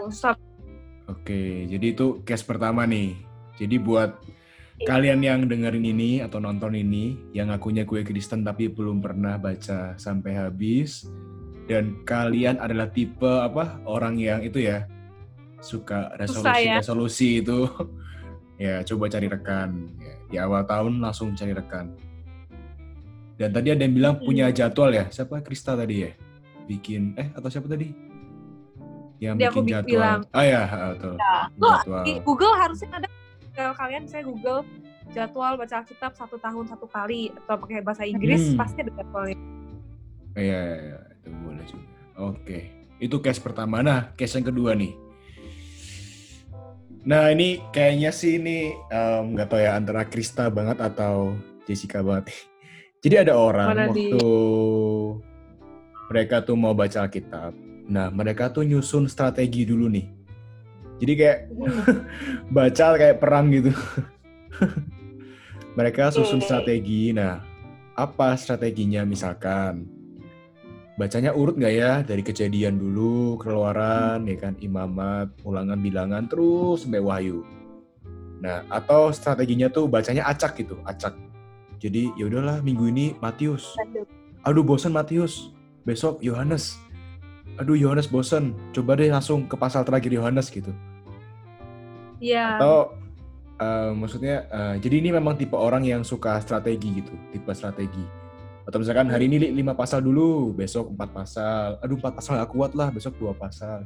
Susah. 0.09 0.37
Oke, 1.09 1.65
jadi 1.65 1.97
itu 1.97 2.21
case 2.25 2.45
pertama 2.45 2.85
nih. 2.85 3.17
Jadi 3.57 3.75
buat 3.81 4.21
kalian 4.85 5.23
yang 5.23 5.39
dengerin 5.47 5.85
ini 5.85 6.19
atau 6.21 6.37
nonton 6.37 6.75
ini 6.75 7.15
yang 7.31 7.49
ngakunya 7.49 7.87
kue 7.87 8.03
Kristen 8.03 8.43
tapi 8.43 8.67
belum 8.67 8.99
pernah 8.99 9.39
baca 9.39 9.95
sampai 9.95 10.35
habis 10.35 11.07
dan 11.65 12.03
kalian 12.03 12.59
adalah 12.59 12.91
tipe 12.91 13.25
apa 13.25 13.79
orang 13.87 14.19
yang 14.19 14.43
itu 14.43 14.67
ya 14.67 14.83
suka 15.65 16.13
Susah 16.21 16.53
ya. 16.55 16.77
resolusi-resolusi 16.77 17.41
itu 17.41 17.57
ya 18.63 18.85
coba 18.85 19.09
cari 19.09 19.25
rekan 19.25 19.69
ya, 19.97 20.13
di 20.23 20.37
awal 20.37 20.61
tahun 20.63 21.01
langsung 21.01 21.33
cari 21.33 21.51
rekan. 21.51 21.89
Dan 23.35 23.51
tadi 23.51 23.67
ada 23.67 23.81
yang 23.81 23.91
bilang 23.91 24.15
punya 24.17 24.47
jadwal 24.47 24.87
ya. 24.89 25.09
Siapa 25.09 25.41
Krista 25.41 25.73
tadi 25.73 26.05
ya? 26.05 26.11
Bikin 26.63 27.13
eh 27.15 27.27
atau 27.31 27.49
siapa 27.49 27.65
tadi? 27.65 27.91
Yang 29.17 29.35
aku 29.41 29.41
bikin 29.41 29.63
bi- 29.63 29.71
jadwal. 29.73 29.89
bilang. 29.89 30.19
Ah 30.31 30.45
ya, 30.45 30.61
betul. 30.93 31.13
Ya. 31.15 31.35
Jadwal. 31.51 32.03
di 32.03 32.13
Google 32.21 32.55
harusnya 32.55 32.89
ada 32.93 33.07
kalau 33.51 33.73
kalian 33.73 34.03
saya 34.05 34.23
Google 34.23 34.63
jadwal 35.07 35.55
baca 35.55 35.75
Alkitab 35.77 36.11
satu 36.13 36.35
tahun 36.37 36.65
satu 36.65 36.85
kali 36.85 37.31
atau 37.33 37.55
pakai 37.57 37.79
bahasa 37.79 38.03
Inggris 38.03 38.51
Hmm. 38.51 38.57
pasti 38.57 38.79
ada 38.79 38.91
jadwalnya 38.93 39.35
Iya, 40.33 40.43
iya, 40.59 40.75
iya, 40.81 40.97
itu 41.17 41.29
boleh 41.37 41.63
juga. 41.63 41.87
Oke, 42.17 42.59
itu 42.97 43.15
case 43.17 43.39
pertama. 43.39 43.79
Nah, 43.79 44.11
case 44.13 44.35
yang 44.35 44.43
kedua 44.45 44.71
nih. 44.73 44.91
Nah, 47.05 47.29
ini 47.29 47.61
kayaknya 47.69 48.09
sih 48.09 48.41
ini 48.41 48.73
nggak 48.89 49.47
tahu 49.47 49.61
ya 49.61 49.77
antara 49.77 50.09
Krista 50.09 50.49
banget 50.49 50.81
atau 50.81 51.37
Jessica 51.69 52.01
banget. 52.01 52.33
Jadi 53.05 53.15
ada 53.21 53.37
orang 53.37 53.69
Mana 53.69 53.85
di- 53.93 54.09
waktu 54.09 54.25
mereka 56.09 56.41
tuh 56.41 56.57
mau 56.57 56.73
baca 56.73 57.05
Alkitab. 57.05 57.53
Nah, 57.85 58.09
mereka 58.09 58.49
tuh 58.49 58.65
nyusun 58.65 59.05
strategi 59.05 59.69
dulu 59.69 59.85
nih. 59.93 60.05
Jadi 60.97 61.13
kayak 61.13 61.39
baca 62.57 62.85
kayak 62.97 63.21
perang 63.21 63.53
gitu. 63.53 63.69
mereka 65.77 66.09
susun 66.09 66.41
strategi. 66.41 67.13
Nah, 67.13 67.45
apa 67.93 68.33
strateginya 68.33 69.05
misalkan 69.05 69.85
bacanya 70.95 71.31
urut 71.31 71.55
nggak 71.55 71.73
ya? 71.75 71.91
Dari 72.03 72.23
kejadian 72.23 72.79
dulu 72.79 73.39
keluaran 73.39 74.27
ya 74.27 74.37
kan? 74.39 74.53
Imamat 74.59 75.31
ulangan 75.47 75.79
bilangan 75.79 76.27
terus 76.27 76.83
sampai 76.83 77.03
wahyu. 77.03 77.43
Nah 78.43 78.65
atau 78.67 79.11
strateginya 79.15 79.71
tuh 79.71 79.87
bacanya 79.87 80.27
acak 80.27 80.59
gitu 80.59 80.79
acak. 80.83 81.15
Jadi 81.79 82.11
ya 82.15 82.27
udahlah 82.27 82.63
minggu 82.63 82.89
ini 82.89 83.05
Matius. 83.19 83.75
Aduh. 84.43 84.63
Bosan 84.63 84.95
Matius. 84.95 85.51
Besok 85.85 86.23
Yohanes. 86.23 86.81
Aduh 87.61 87.77
Yohanes 87.77 88.09
bosan 88.09 88.57
coba 88.73 88.97
deh 88.97 89.07
langsung 89.07 89.45
ke 89.45 89.55
pasal 89.55 89.85
terakhir 89.85 90.11
Yohanes 90.11 90.49
gitu. 90.49 90.73
Iya. 92.19 92.57
atau 92.59 92.95
uh, 93.59 93.91
maksudnya 93.91 94.47
uh, 94.51 94.75
jadi 94.79 95.03
ini 95.03 95.09
memang 95.15 95.35
tipe 95.35 95.55
orang 95.55 95.83
yang 95.83 96.01
suka 96.01 96.39
strategi 96.39 97.03
gitu 97.03 97.13
tipe 97.35 97.51
strategi 97.51 98.03
atau 98.65 98.77
misalkan 98.81 99.07
hari 99.07 99.29
ini 99.29 99.37
li- 99.39 99.53
lima 99.55 99.77
pasal 99.77 100.01
dulu 100.01 100.49
besok 100.51 100.89
empat 100.89 101.09
pasal 101.13 101.77
aduh 101.79 101.97
empat 101.97 102.13
pasal 102.17 102.31
gak 102.39 102.51
kuat 102.51 102.71
lah 102.73 102.89
besok 102.89 103.13
dua 103.15 103.31
pasal 103.31 103.85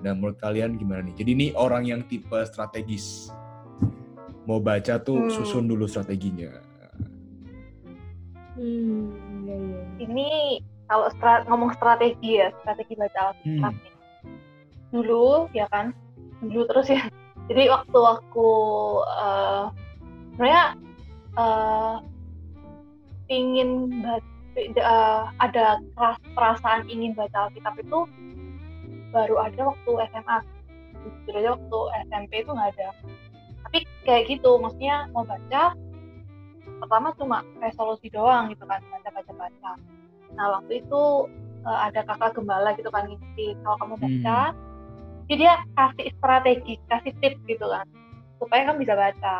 nah 0.00 0.14
menurut 0.14 0.38
kalian 0.38 0.78
gimana 0.78 1.02
nih 1.02 1.14
jadi 1.18 1.30
ini 1.32 1.46
orang 1.52 1.82
yang 1.84 2.00
tipe 2.06 2.38
strategis 2.46 3.28
mau 4.44 4.60
baca 4.60 5.00
tuh 5.00 5.26
Hmm. 5.26 5.32
susun 5.32 5.66
dulu 5.66 5.84
strateginya 5.84 6.62
Hmm, 8.54 9.10
iya, 9.42 9.56
iya. 9.58 9.82
Ini 9.98 10.28
kalau 10.86 11.10
stra- 11.10 11.42
ngomong 11.42 11.74
strategi 11.74 12.38
ya, 12.38 12.54
strategi 12.62 12.94
baca 12.94 13.34
Alkitab 13.34 13.74
Hmm. 13.74 13.82
Dulu 14.94 15.50
ya 15.50 15.66
kan, 15.66 15.90
dulu 16.38 16.62
terus 16.70 16.86
ya. 16.86 17.02
Jadi 17.50 17.66
waktu 17.66 17.98
aku 17.98 18.50
eh 19.02 19.64
sebenarnya 20.30 20.64
eh 21.34 21.94
ingin 23.32 24.02
eh, 24.56 25.22
ada 25.40 25.80
keras 25.98 26.18
perasaan 26.36 26.86
ingin 26.86 27.16
baca 27.16 27.50
Alkitab 27.50 27.74
itu 27.80 28.06
baru 29.10 29.36
ada 29.42 29.74
waktu 29.74 29.92
SMA. 30.10 30.38
Jujur 31.04 31.34
aja 31.36 31.50
waktu 31.58 31.78
SMP 32.08 32.32
itu 32.40 32.50
nggak 32.50 32.70
ada. 32.78 32.88
Tapi 33.68 33.78
kayak 34.08 34.24
gitu, 34.30 34.56
maksudnya 34.56 35.08
mau 35.12 35.24
baca 35.24 35.76
pertama 36.84 37.16
cuma 37.16 37.38
resolusi 37.64 38.12
doang 38.12 38.50
gitu 38.52 38.64
kan 38.68 38.80
baca 38.90 39.08
baca 39.08 39.32
baca 39.32 39.72
nah 40.34 40.46
waktu 40.58 40.82
itu 40.82 41.02
eh, 41.64 41.78
ada 41.90 42.00
kakak 42.04 42.36
gembala 42.36 42.74
gitu 42.76 42.90
kan 42.90 43.06
ngisi 43.08 43.54
kalau 43.62 43.76
kamu 43.78 43.96
baca 44.00 44.40
jadi 45.24 45.40
dia 45.40 45.54
kasih 45.72 46.08
strategi 46.20 46.74
kasih 46.90 47.12
tips 47.24 47.40
gitu 47.48 47.64
kan 47.64 47.86
supaya 48.36 48.68
kamu 48.68 48.84
bisa 48.84 48.94
baca 48.98 49.36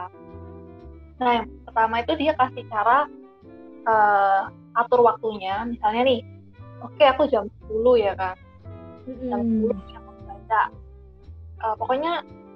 nah 1.21 1.31
yang 1.43 1.47
pertama 1.69 1.95
itu 2.03 2.13
dia 2.19 2.33
kasih 2.39 2.65
cara 2.73 3.07
eh, 3.85 4.41
atur 4.75 5.01
waktunya. 5.05 5.65
Misalnya 5.69 6.03
nih 6.05 6.21
oke 6.83 7.05
aku 7.05 7.23
jam 7.31 7.49
10 7.69 8.05
ya 8.05 8.13
kan. 8.17 8.37
Jam 9.29 9.41
Mm-mm. 9.41 9.73
10 9.73 9.95
yang 9.95 10.03
mau 10.05 10.17
baca. 10.29 10.63
Eh, 11.65 11.75
pokoknya 11.79 12.13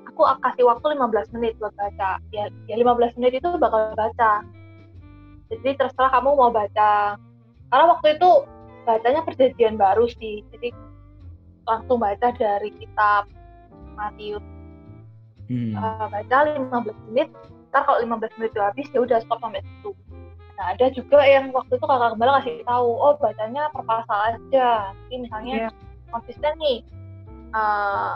aku 0.08 0.20
kasih 0.42 0.64
waktu 0.66 0.86
15 0.98 1.34
menit 1.36 1.52
buat 1.62 1.74
baca. 1.78 2.18
Ya, 2.34 2.50
ya 2.66 2.74
15 2.76 3.16
menit 3.20 3.40
itu 3.40 3.48
bakal 3.60 3.94
baca. 3.94 4.42
Jadi 5.48 5.70
terserah 5.80 6.10
kamu 6.12 6.36
mau 6.36 6.50
baca. 6.52 7.16
Karena 7.68 7.84
waktu 7.88 8.16
itu 8.16 8.30
bacanya 8.84 9.20
perjanjian 9.24 9.76
baru 9.76 10.08
sih. 10.18 10.44
Jadi 10.52 10.72
langsung 11.68 12.00
baca 12.00 12.32
dari 12.32 12.72
kitab 12.76 13.28
Matius. 13.96 14.44
Hmm. 15.48 15.72
Eh, 15.72 16.06
baca 16.12 16.36
15 16.56 16.96
menit. 17.12 17.28
Ntar 17.68 17.84
kalau 17.84 18.00
15 18.00 18.32
menit 18.40 18.50
itu 18.56 18.60
habis 18.64 18.86
ya 18.92 19.00
udah 19.04 19.20
stop 19.20 19.40
sampai 19.44 19.60
situ 19.60 19.92
nah 20.58 20.74
ada 20.74 20.90
juga 20.90 21.22
yang 21.22 21.54
waktu 21.54 21.78
itu 21.78 21.86
kakak 21.86 22.10
gembala 22.18 22.42
kasih 22.42 22.66
tahu 22.66 22.88
oh 22.90 23.14
bacanya 23.22 23.70
per 23.70 23.82
pasal 23.86 24.18
aja. 24.34 24.90
Jadi 25.06 25.14
misalnya 25.22 25.54
Iya. 25.54 25.70
konsisten 26.10 26.52
nih 26.58 26.78
eh, 27.54 28.12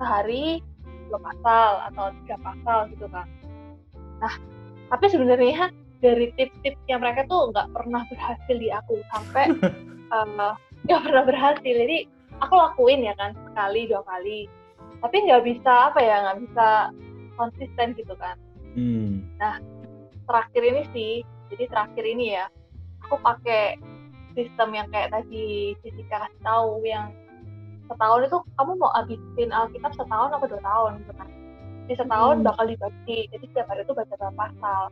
sehari 0.00 0.64
dua 1.12 1.20
pasal 1.20 1.70
atau 1.92 2.04
tiga 2.24 2.36
pasal 2.40 2.78
gitu 2.96 3.04
kan 3.12 3.28
nah 4.22 4.32
tapi 4.88 5.04
sebenarnya 5.12 5.68
dari 6.00 6.32
tips-tipsnya 6.34 6.96
mereka 6.98 7.28
tuh 7.28 7.52
nggak 7.52 7.68
pernah 7.76 8.02
berhasil 8.08 8.56
di 8.56 8.68
aku 8.72 8.98
sampai 9.12 9.52
eh, 10.16 10.54
nggak 10.88 11.02
pernah 11.06 11.22
berhasil. 11.22 11.62
Jadi 11.62 12.10
aku 12.42 12.54
lakuin 12.58 13.06
ya 13.06 13.14
kan 13.14 13.38
sekali 13.38 13.86
dua 13.86 14.02
kali. 14.02 14.50
Tapi 14.98 15.16
nggak 15.26 15.42
bisa 15.46 15.90
apa 15.90 16.00
ya 16.02 16.16
nggak 16.26 16.38
bisa 16.48 16.68
konsisten 17.38 17.94
gitu 17.94 18.14
kan. 18.18 18.36
Hmm. 18.72 19.20
terakhir 20.24 20.62
ini 20.64 20.82
sih 20.96 21.12
jadi 21.52 21.64
terakhir 21.68 22.04
ini 22.08 22.26
ya 22.40 22.44
aku 23.04 23.20
pakai 23.20 23.76
sistem 24.32 24.72
yang 24.72 24.88
kayak 24.88 25.12
tadi 25.12 25.76
Jessica 25.84 26.24
kasih 26.24 26.40
tahu 26.40 26.80
yang 26.88 27.12
setahun 27.92 28.20
itu 28.24 28.38
kamu 28.56 28.72
mau 28.80 28.90
habisin 28.96 29.50
Alkitab 29.52 29.92
setahun 29.92 30.32
atau 30.32 30.48
dua 30.48 30.62
tahun 30.64 30.90
gitu 31.04 31.12
kan? 31.12 31.28
Di 31.90 31.94
setahun 31.98 32.36
Hmm. 32.40 32.46
bakal 32.46 32.64
dibagi 32.70 33.28
jadi 33.28 33.44
setiap 33.52 33.66
hari 33.68 33.84
itu 33.84 33.92
baca 33.92 34.14
berapa 34.16 34.32
pasal. 34.32 34.82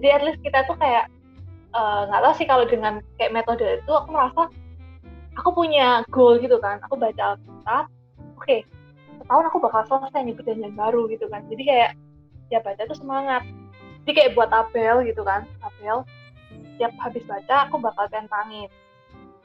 Jadi 0.00 0.08
at 0.08 0.22
least 0.24 0.40
kita 0.40 0.64
tuh 0.64 0.76
kayak 0.80 1.12
eh, 1.76 2.00
nggak 2.08 2.22
tahu 2.24 2.34
sih 2.40 2.46
kalau 2.48 2.64
dengan 2.64 3.04
kayak 3.20 3.34
metode 3.36 3.84
itu 3.84 3.92
aku 3.92 4.08
merasa 4.08 4.48
aku 5.36 5.50
punya 5.52 6.02
goal 6.08 6.40
gitu 6.40 6.56
kan 6.58 6.80
aku 6.82 6.96
baca 6.98 7.36
Alkitab 7.36 7.84
oke 8.40 8.56
setahun 9.20 9.44
aku 9.52 9.58
bakal 9.60 9.82
selesai 9.84 10.24
nih 10.24 10.34
perjanjian 10.34 10.72
baru 10.72 11.04
gitu 11.12 11.28
kan. 11.28 11.44
Jadi 11.52 11.62
kayak 11.68 11.90
ya 12.48 12.64
baca 12.64 12.80
tuh 12.88 12.96
semangat 12.96 13.44
jadi 14.08 14.24
kayak 14.24 14.32
buat 14.40 14.48
tabel 14.48 15.04
gitu 15.04 15.20
kan 15.20 15.44
tabel 15.60 16.00
tiap 16.80 16.96
habis 16.96 17.20
baca 17.28 17.68
aku 17.68 17.76
bakal 17.76 18.08
tentangin 18.08 18.72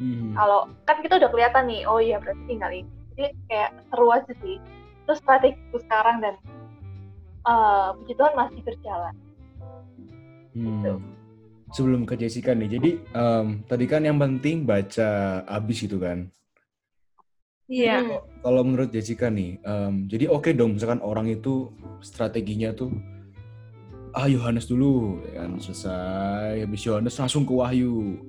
Hmm. 0.01 0.33
kalau 0.33 0.73
kan 0.89 1.05
kita 1.05 1.21
udah 1.21 1.29
kelihatan 1.29 1.69
nih 1.69 1.85
oh 1.85 2.01
iya 2.01 2.17
berarti 2.17 2.41
tinggal 2.49 2.73
ini 2.73 2.89
jadi 3.13 3.29
kayak 3.45 3.69
seru 3.93 4.09
aja 4.09 4.33
sih 4.41 4.57
terus 5.05 5.21
strategiku 5.21 5.77
sekarang 5.85 6.17
dan 6.17 6.33
eh 7.45 7.87
puji 8.01 8.13
Tuhan 8.17 8.33
masih 8.33 8.61
berjalan 8.65 9.15
gitu. 10.53 10.93
Hmm. 10.97 11.11
Sebelum 11.73 12.05
ke 12.05 12.13
Jessica 12.13 12.53
nih, 12.53 12.77
jadi 12.77 12.91
em, 13.17 13.65
tadi 13.65 13.89
kan 13.89 14.05
yang 14.05 14.21
penting 14.21 14.69
baca 14.69 15.41
abis 15.49 15.89
itu 15.89 15.97
kan. 15.97 16.29
Iya. 17.65 18.05
Hmm. 18.05 18.21
Kalau 18.45 18.61
menurut 18.61 18.93
Jessica 18.93 19.33
nih, 19.33 19.57
em, 19.65 20.05
jadi 20.05 20.29
oke 20.29 20.53
dong 20.53 20.77
misalkan 20.77 21.01
orang 21.01 21.25
itu 21.33 21.73
strateginya 22.05 22.69
tuh 22.77 22.93
ah 24.13 24.29
Yohanes 24.29 24.69
dulu, 24.69 25.25
ya 25.25 25.41
kan 25.41 25.57
selesai, 25.57 26.61
habis 26.61 26.85
Yohanes 26.85 27.17
langsung 27.17 27.43
ke 27.43 27.53
Wahyu, 27.53 28.21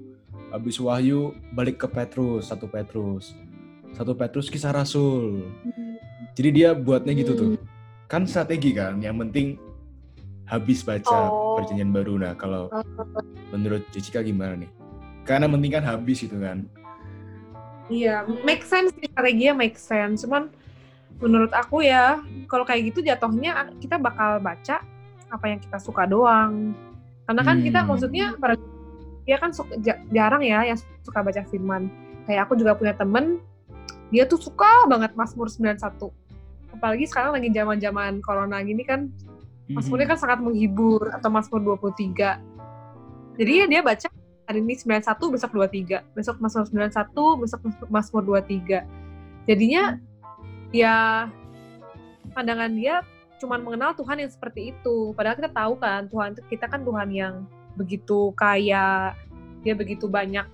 habis 0.49 0.81
Wahyu 0.81 1.37
balik 1.53 1.77
ke 1.77 1.87
Petrus, 1.87 2.49
satu 2.49 2.65
Petrus, 2.65 3.37
satu 3.93 4.17
Petrus 4.17 4.49
kisah 4.49 4.73
Rasul. 4.73 5.45
Jadi 6.35 6.49
dia 6.51 6.73
buatnya 6.73 7.13
gitu 7.13 7.33
tuh, 7.37 7.51
kan 8.09 8.25
strategi 8.25 8.73
kan, 8.73 8.99
yang 9.05 9.21
penting 9.21 9.61
habis 10.49 10.81
baca 10.85 11.29
Oh. 11.33 11.57
perjanjian 11.61 11.93
baru. 11.93 12.21
Nah 12.21 12.33
kalau 12.37 12.73
menurut 13.53 13.85
Jessica 13.93 14.25
gimana 14.25 14.61
nih? 14.61 14.71
Karena 15.25 15.49
penting 15.49 15.73
kan 15.73 15.85
habis 15.85 16.21
itu 16.25 16.37
kan. 16.37 16.69
Iya, 17.93 18.25
make 18.45 18.65
sense 18.65 18.93
sih 18.97 19.09
strateginya 19.13 19.53
make 19.57 19.77
sense. 19.77 20.25
Cuman 20.25 20.49
menurut 21.21 21.53
aku 21.53 21.85
ya, 21.85 22.21
kalau 22.49 22.65
kayak 22.65 22.93
gitu 22.93 23.05
jatuhnya 23.05 23.73
kita 23.81 24.01
bakal 24.01 24.41
baca 24.41 24.81
apa 25.35 25.51
yang 25.51 25.59
kita 25.59 25.83
suka 25.83 26.07
doang. 26.07 26.73
Karena 27.27 27.43
kan 27.43 27.57
kita 27.59 27.83
Hmm. 27.83 27.89
maksudnya 27.91 28.27
pada 28.39 28.55
dia 29.25 29.37
kan 29.41 29.51
suka, 29.51 29.75
ja- 29.81 30.01
jarang 30.13 30.45
ya 30.45 30.63
yang 30.69 30.79
suka 31.03 31.19
baca 31.25 31.43
firman. 31.49 31.89
Kayak 32.29 32.47
aku 32.49 32.55
juga 32.61 32.77
punya 32.77 32.95
temen, 32.95 33.41
dia 34.13 34.29
tuh 34.29 34.39
suka 34.39 34.87
banget 34.87 35.17
Mazmur 35.17 35.49
91. 35.49 36.13
Apalagi 36.71 37.09
sekarang 37.09 37.35
lagi 37.35 37.49
zaman-zaman 37.51 38.21
corona 38.23 38.61
gini 38.63 38.85
kan, 38.85 39.09
Mazmurnya 39.65 40.13
kan 40.13 40.21
sangat 40.21 40.45
menghibur 40.45 41.09
atau 41.09 41.33
Mazmur 41.33 41.61
23. 41.65 42.37
Jadi 43.41 43.65
ya 43.65 43.67
dia 43.67 43.81
baca 43.81 44.13
hari 44.45 44.61
ini 44.61 44.77
91, 44.77 45.33
besok 45.33 45.57
23. 45.57 46.05
Besok 46.13 46.37
Mazmur 46.37 46.69
91, 46.69 47.41
besok 47.41 47.61
Mazmur 47.89 48.23
23. 48.29 48.85
Jadinya 49.49 49.97
ya 50.69 51.29
pandangan 52.37 52.77
dia 52.77 53.01
cuman 53.43 53.61
mengenal 53.63 53.93
Tuhan 53.99 54.23
yang 54.23 54.31
seperti 54.31 54.75
itu. 54.77 55.13
Padahal 55.17 55.37
kita 55.39 55.51
tahu 55.51 55.75
kan 55.79 56.07
Tuhan 56.09 56.31
kita 56.47 56.67
kan 56.71 56.81
Tuhan 56.87 57.09
yang 57.11 57.35
begitu 57.75 58.31
kaya, 58.39 59.13
dia 59.67 59.75
begitu 59.75 60.07
banyak 60.07 60.47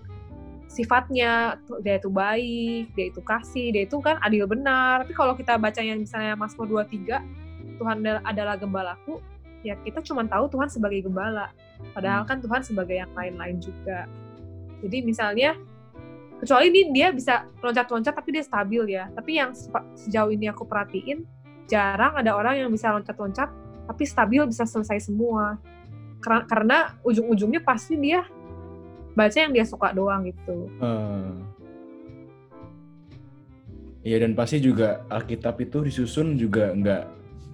sifatnya, 0.70 1.58
dia 1.82 1.98
itu 1.98 2.06
baik, 2.06 2.94
dia 2.94 3.10
itu 3.10 3.20
kasih, 3.20 3.74
dia 3.74 3.82
itu 3.84 3.98
kan 3.98 4.22
adil 4.22 4.46
benar. 4.46 5.02
Tapi 5.02 5.12
kalau 5.18 5.34
kita 5.34 5.58
baca 5.58 5.82
yang 5.82 5.98
misalnya 5.98 6.38
Mazmur 6.38 6.86
23, 6.86 7.18
Tuhan 7.82 8.06
adalah 8.22 8.54
gembalaku, 8.54 9.18
ya 9.66 9.74
kita 9.82 9.98
cuma 10.06 10.22
tahu 10.30 10.46
Tuhan 10.46 10.70
sebagai 10.70 11.10
gembala. 11.10 11.50
Padahal 11.90 12.22
kan 12.22 12.38
Tuhan 12.38 12.62
sebagai 12.62 13.02
yang 13.02 13.10
lain-lain 13.18 13.58
juga. 13.58 14.06
Jadi 14.80 15.02
misalnya, 15.02 15.58
kecuali 16.38 16.70
ini 16.70 16.94
dia 16.94 17.10
bisa 17.10 17.50
loncat-loncat 17.60 18.14
tapi 18.14 18.30
dia 18.30 18.44
stabil 18.46 18.94
ya. 18.94 19.10
Tapi 19.10 19.42
yang 19.42 19.50
sejauh 19.98 20.30
ini 20.30 20.46
aku 20.48 20.62
perhatiin, 20.64 21.26
jarang 21.70 22.18
ada 22.18 22.35
orang 22.35 22.66
yang 22.66 22.70
bisa 22.74 22.90
loncat-loncat 22.90 23.46
tapi 23.87 24.02
stabil 24.06 24.42
bisa 24.46 24.66
selesai 24.66 25.06
semua. 25.06 25.59
Karena, 26.20 26.42
karena 26.44 26.78
ujung-ujungnya 27.06 27.62
pasti 27.64 27.96
dia 27.96 28.26
baca 29.14 29.38
yang 29.38 29.54
dia 29.54 29.64
suka 29.64 29.94
doang 29.94 30.26
gitu. 30.26 30.68
Ah. 30.83 31.33
Iya 34.00 34.24
dan 34.24 34.33
pasti 34.33 34.61
juga 34.61 35.04
Alkitab 35.12 35.61
itu 35.61 35.85
disusun 35.85 36.37
juga 36.37 36.72
nggak 36.72 37.04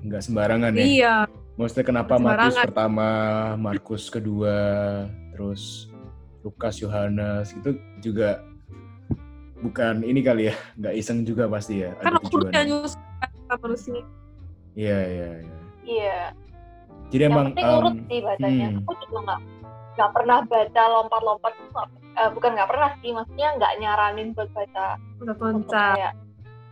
nggak 0.06 0.22
sembarangan 0.22 0.72
ya. 0.78 0.84
Iya, 0.86 1.14
Maksudnya 1.56 1.84
kenapa. 1.88 2.20
Matius 2.20 2.60
pertama, 2.60 3.08
Markus 3.56 4.12
kedua, 4.12 4.56
terus 5.32 5.88
Lukas, 6.44 6.78
Yohanes 6.84 7.56
itu 7.56 7.80
juga 8.04 8.44
bukan 9.64 10.04
ini 10.04 10.20
kali 10.20 10.52
ya, 10.52 10.54
nggak 10.76 10.94
iseng 11.00 11.24
juga 11.24 11.48
pasti 11.48 11.80
ya. 11.82 11.96
kan 11.98 12.20
aku 12.20 12.44
udah 12.44 12.52
tujuannya. 12.52 12.62
nyusun 12.68 13.05
manusia. 13.54 14.02
Iya 14.76 14.98
iya 15.06 15.28
iya. 15.40 15.56
Iya. 15.86 16.20
Jadi 17.14 17.22
Yang 17.22 17.32
emang 17.32 17.46
penting 17.54 17.66
urut 17.70 17.94
em, 17.94 18.06
sih 18.10 18.18
bacanya. 18.20 18.68
hmm. 18.74 18.80
Aku 18.82 18.92
juga 19.06 19.18
nggak 19.22 19.40
nggak 19.96 20.10
pernah 20.12 20.38
baca 20.44 20.82
lompat-lompat. 20.92 21.52
eh, 22.16 22.30
bukan 22.32 22.50
nggak 22.56 22.68
pernah 22.72 22.90
sih, 23.04 23.10
maksudnya 23.12 23.48
nggak 23.60 23.72
nyaranin 23.76 24.28
buat 24.32 24.48
baca 24.56 24.96
Udah 25.20 25.34
kayak 25.36 26.12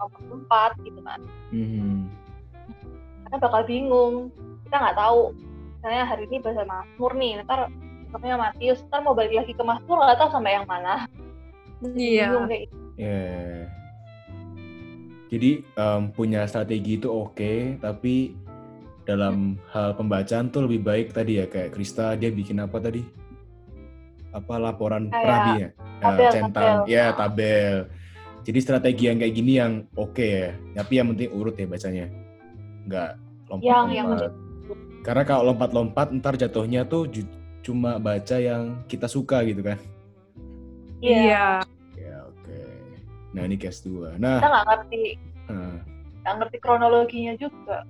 lompat-lompat 0.00 0.70
gitu 0.82 1.00
kan. 1.04 1.20
mhm. 1.52 2.08
Karena 3.24 3.36
bakal 3.40 3.62
bingung. 3.68 4.14
Kita 4.64 4.76
nggak 4.80 4.96
tahu. 4.98 5.20
Misalnya 5.78 6.04
hari 6.08 6.22
ini 6.32 6.36
bahasa 6.40 6.64
Mazmur 6.64 7.12
nih, 7.20 7.30
ntar 7.44 7.68
besoknya 8.08 8.36
Matius, 8.40 8.80
ntar 8.88 9.00
mau 9.04 9.12
balik 9.12 9.36
lagi 9.36 9.52
ke 9.52 9.60
Mazmur 9.64 9.96
nggak 10.00 10.16
tahu 10.16 10.28
sampai 10.32 10.56
yang 10.56 10.66
mana. 10.66 11.04
Iya. 11.92 12.32
Bingung 12.32 12.46
kayak 12.48 12.62
gitu. 12.68 12.76
Ya. 15.34 15.40
Jadi 15.42 15.50
em, 15.66 16.02
punya 16.14 16.46
strategi 16.46 16.94
itu 17.02 17.10
oke, 17.10 17.82
tapi 17.82 18.38
dalam 19.02 19.58
hal 19.74 19.98
pembacaan 19.98 20.48
tuh 20.48 20.70
lebih 20.70 20.86
baik 20.86 21.10
tadi 21.10 21.42
ya 21.42 21.50
kayak 21.50 21.74
Krista 21.74 22.14
dia 22.14 22.30
bikin 22.30 22.62
apa 22.62 22.78
tadi? 22.78 23.02
Apa 24.30 24.62
laporan 24.62 25.10
perabi 25.10 25.66
ya? 25.66 25.68
Eh, 25.68 25.72
tabel, 25.98 26.30
centang, 26.30 26.76
tabel. 26.86 26.94
ya 26.94 27.04
tabel. 27.18 27.76
Jadi 28.44 28.58
strategi 28.62 29.10
yang 29.10 29.18
kayak 29.18 29.34
gini 29.34 29.52
yang 29.58 29.72
oke 29.98 30.22
ya, 30.22 30.54
tapi 30.78 30.92
yang 31.02 31.10
penting 31.10 31.34
urut 31.34 31.58
ya 31.58 31.66
bacanya, 31.66 32.06
nggak 32.86 33.10
Yang 33.60 33.86
yang 33.90 34.06
lompat-lompat. 34.14 34.32
Karena 35.04 35.22
kalau 35.26 35.42
lompat-lompat 35.52 36.06
ntar 36.16 36.34
jatuhnya 36.38 36.86
tuh 36.86 37.10
cuma 37.64 37.98
baca 37.98 38.36
yang 38.38 38.84
kita 38.86 39.10
suka 39.10 39.42
gitu 39.42 39.64
kan? 39.66 39.78
Iya. 41.02 41.18
Iya. 41.20 41.73
Oke. 43.34 43.42
Nah 43.42 43.50
ini 43.50 43.58
case 43.58 43.82
2 43.82 44.14
Nah, 44.22 44.38
Kita 44.38 44.46
nggak 44.46 44.66
ngerti 44.70 45.02
eh, 45.50 45.76
nggak 46.22 46.34
ngerti 46.38 46.56
kronologinya 46.62 47.34
juga. 47.34 47.82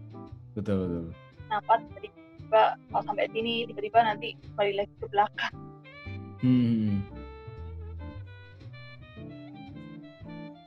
betul 0.56 0.76
betul. 0.80 1.04
Kenapa 1.44 1.72
tiba-tiba 2.00 2.62
kalau 2.88 3.02
sampai 3.04 3.28
sini 3.28 3.68
tiba-tiba 3.68 3.98
nanti 4.00 4.28
balik 4.56 4.74
lagi 4.80 4.94
ke 4.96 5.06
belakang. 5.12 5.54
Hmm. 6.40 7.04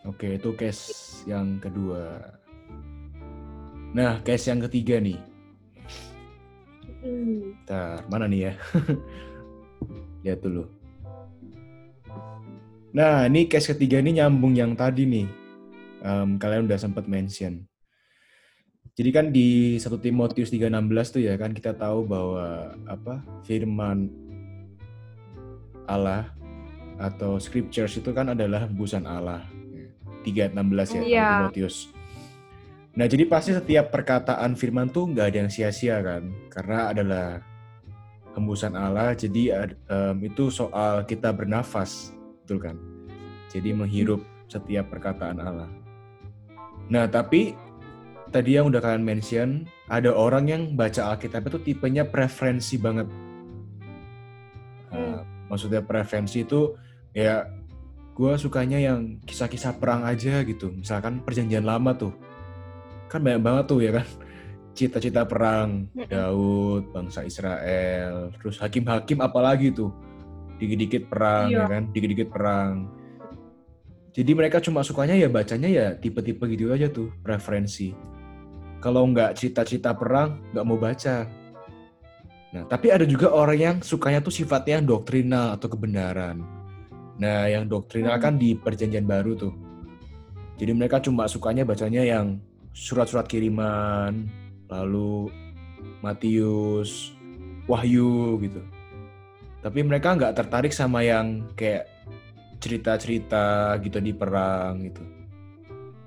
Oke, 0.05 0.37
itu 0.37 0.49
case 0.53 0.85
yang 1.25 1.57
kedua. 1.57 2.21
Nah, 3.97 4.21
case 4.21 4.53
yang 4.53 4.61
ketiga 4.61 5.01
nih. 5.01 5.17
Hmm. 7.01 7.57
Bentar, 7.65 8.05
mana 8.07 8.29
nih 8.29 8.51
ya? 8.51 8.53
Lihat 10.23 10.39
dulu. 10.45 10.76
Nah, 12.95 13.28
ini 13.28 13.45
case 13.45 13.76
ketiga 13.76 14.00
ini 14.00 14.17
nyambung 14.17 14.56
yang 14.56 14.73
tadi 14.73 15.04
nih. 15.04 15.28
Em, 16.02 16.39
kalian 16.39 16.69
udah 16.69 16.80
sempat 16.80 17.06
mention. 17.06 17.67
Jadi 18.97 19.10
kan 19.13 19.30
di 19.30 19.78
1 19.78 20.02
Timotius 20.02 20.50
3:16 20.50 21.13
tuh 21.13 21.21
ya 21.21 21.38
kan 21.38 21.54
kita 21.54 21.78
tahu 21.78 22.10
bahwa 22.10 22.73
apa 22.89 23.21
firman 23.45 24.10
Allah 25.86 26.34
atau 26.97 27.38
scriptures 27.38 27.93
itu 27.93 28.10
kan 28.10 28.34
adalah 28.34 28.65
hembusan 28.65 29.06
Allah. 29.06 29.45
3:16 30.26 30.97
ya 30.97 31.02
Iya. 31.06 31.28
Timotius. 31.45 31.93
Nah, 32.97 33.06
jadi 33.06 33.30
pasti 33.30 33.54
setiap 33.54 33.93
perkataan 33.93 34.58
firman 34.58 34.89
tuh 34.89 35.06
nggak 35.13 35.30
ada 35.30 35.38
yang 35.45 35.52
sia-sia 35.54 36.02
kan, 36.02 36.34
karena 36.50 36.89
adalah 36.89 37.45
hembusan 38.34 38.73
Allah. 38.73 39.13
Jadi 39.13 39.54
ad- 39.54 39.78
em, 39.86 40.17
itu 40.26 40.50
soal 40.50 41.06
kita 41.06 41.30
bernafas, 41.30 42.16
betul 42.47 42.63
kan? 42.63 42.79
Jadi 43.51 43.75
menghirup 43.75 44.23
setiap 44.47 44.88
perkataan 44.88 45.43
Allah. 45.43 45.67
Nah, 46.88 47.03
tapi 47.12 47.51
tadi 48.31 48.55
yang 48.55 48.71
udah 48.71 48.79
kalian 48.79 49.03
mention, 49.03 49.67
ada 49.91 50.15
orang 50.15 50.47
yang 50.47 50.62
baca 50.79 51.12
Alkitab 51.12 51.51
itu 51.51 51.60
tipenya 51.60 52.07
preferensi 52.07 52.79
banget. 52.79 53.12
Nah, 54.95 55.27
maksudnya 55.51 55.83
preferensi 55.83 56.47
itu 56.47 56.79
ya 57.12 57.43
gue 58.15 58.31
sukanya 58.39 58.79
yang 58.79 59.19
kisah-kisah 59.27 59.75
perang 59.75 60.07
aja 60.07 60.39
gitu. 60.47 60.71
Misalkan 60.71 61.19
perjanjian 61.27 61.67
lama 61.67 61.91
tuh. 61.99 62.15
Kan 63.12 63.27
banyak 63.27 63.43
banget 63.43 63.63
tuh 63.67 63.79
ya 63.83 63.91
kan. 63.99 64.07
Cita-cita 64.71 65.27
perang, 65.27 65.91
Mm-mm. 65.91 66.07
Daud, 66.07 66.95
bangsa 66.95 67.27
Israel, 67.27 68.31
terus 68.39 68.55
hakim-hakim 68.62 69.19
apalagi 69.19 69.75
tuh. 69.75 69.91
Dikit-dikit 70.58 71.10
perang 71.10 71.48
Iya. 71.54 71.65
ya 71.65 71.72
kan, 71.72 71.84
dikit-dikit 71.93 72.30
perang. 72.34 72.89
Jadi 74.17 74.32
mereka 74.34 74.58
cuma 74.58 74.82
sukanya 74.82 75.13
ya 75.13 75.30
bacanya 75.30 75.70
ya 75.70 75.86
tipe-tipe 75.93 76.41
gitu 76.50 76.74
aja 76.74 76.89
tuh, 76.89 77.13
preferensi. 77.22 77.93
Kalau 78.82 79.06
nggak 79.06 79.38
cita-cita 79.38 79.93
perang, 79.93 80.41
nggak 80.54 80.65
mau 80.65 80.78
baca. 80.78 81.30
Nah, 82.48 82.63
tapi 82.65 82.89
ada 82.89 83.06
juga 83.06 83.30
orang 83.30 83.58
yang 83.60 83.76
sukanya 83.84 84.24
tuh 84.24 84.34
sifatnya 84.34 84.82
doktrinal 84.82 85.54
atau 85.54 85.70
kebenaran. 85.70 86.41
Nah, 87.22 87.46
yang 87.46 87.70
doktrinal 87.70 88.17
Hmm. 88.17 88.24
kan 88.24 88.34
di 88.41 88.58
perjanjian 88.58 89.06
baru 89.06 89.38
tuh. 89.38 89.54
Jadi 90.58 90.72
mereka 90.74 90.98
cuma 90.98 91.30
sukanya 91.30 91.62
bacanya 91.62 92.02
yang 92.02 92.41
surat-surat 92.74 93.30
kiriman, 93.30 94.26
lalu 94.70 95.30
Matius, 96.02 97.13
Wahyu 97.67 98.39
gitu. 98.41 98.62
Tapi 99.62 99.80
mereka 99.82 100.13
nggak 100.13 100.38
tertarik 100.38 100.72
sama 100.72 101.02
yang 101.02 101.50
kayak 101.58 101.89
cerita-cerita 102.58 103.78
gitu 103.82 104.02
di 104.02 104.13
perang 104.13 104.82
gitu. 104.86 105.04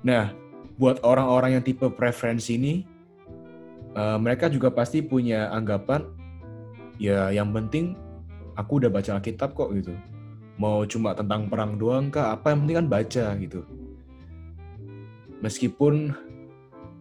Nah, 0.03 0.33
buat 0.75 0.99
orang-orang 1.05 1.59
yang 1.59 1.63
tipe 1.63 1.85
preferensi 1.93 2.57
ini, 2.57 2.83
eh, 3.95 4.17
mereka 4.17 4.49
juga 4.49 4.73
pasti 4.73 5.03
punya 5.05 5.51
anggapan, 5.53 6.03
ya 6.97 7.29
yang 7.31 7.53
penting 7.53 7.95
aku 8.57 8.81
udah 8.83 8.91
baca 8.91 9.19
Alkitab 9.19 9.53
kok 9.53 9.71
gitu. 9.77 9.93
Mau 10.59 10.83
cuma 10.85 11.15
tentang 11.15 11.47
perang 11.47 11.79
doang 11.79 12.11
kah? 12.11 12.35
Apa 12.35 12.53
yang 12.53 12.65
penting 12.65 12.77
kan 12.83 12.87
baca 12.91 13.25
gitu. 13.39 13.61
Meskipun 15.41 16.13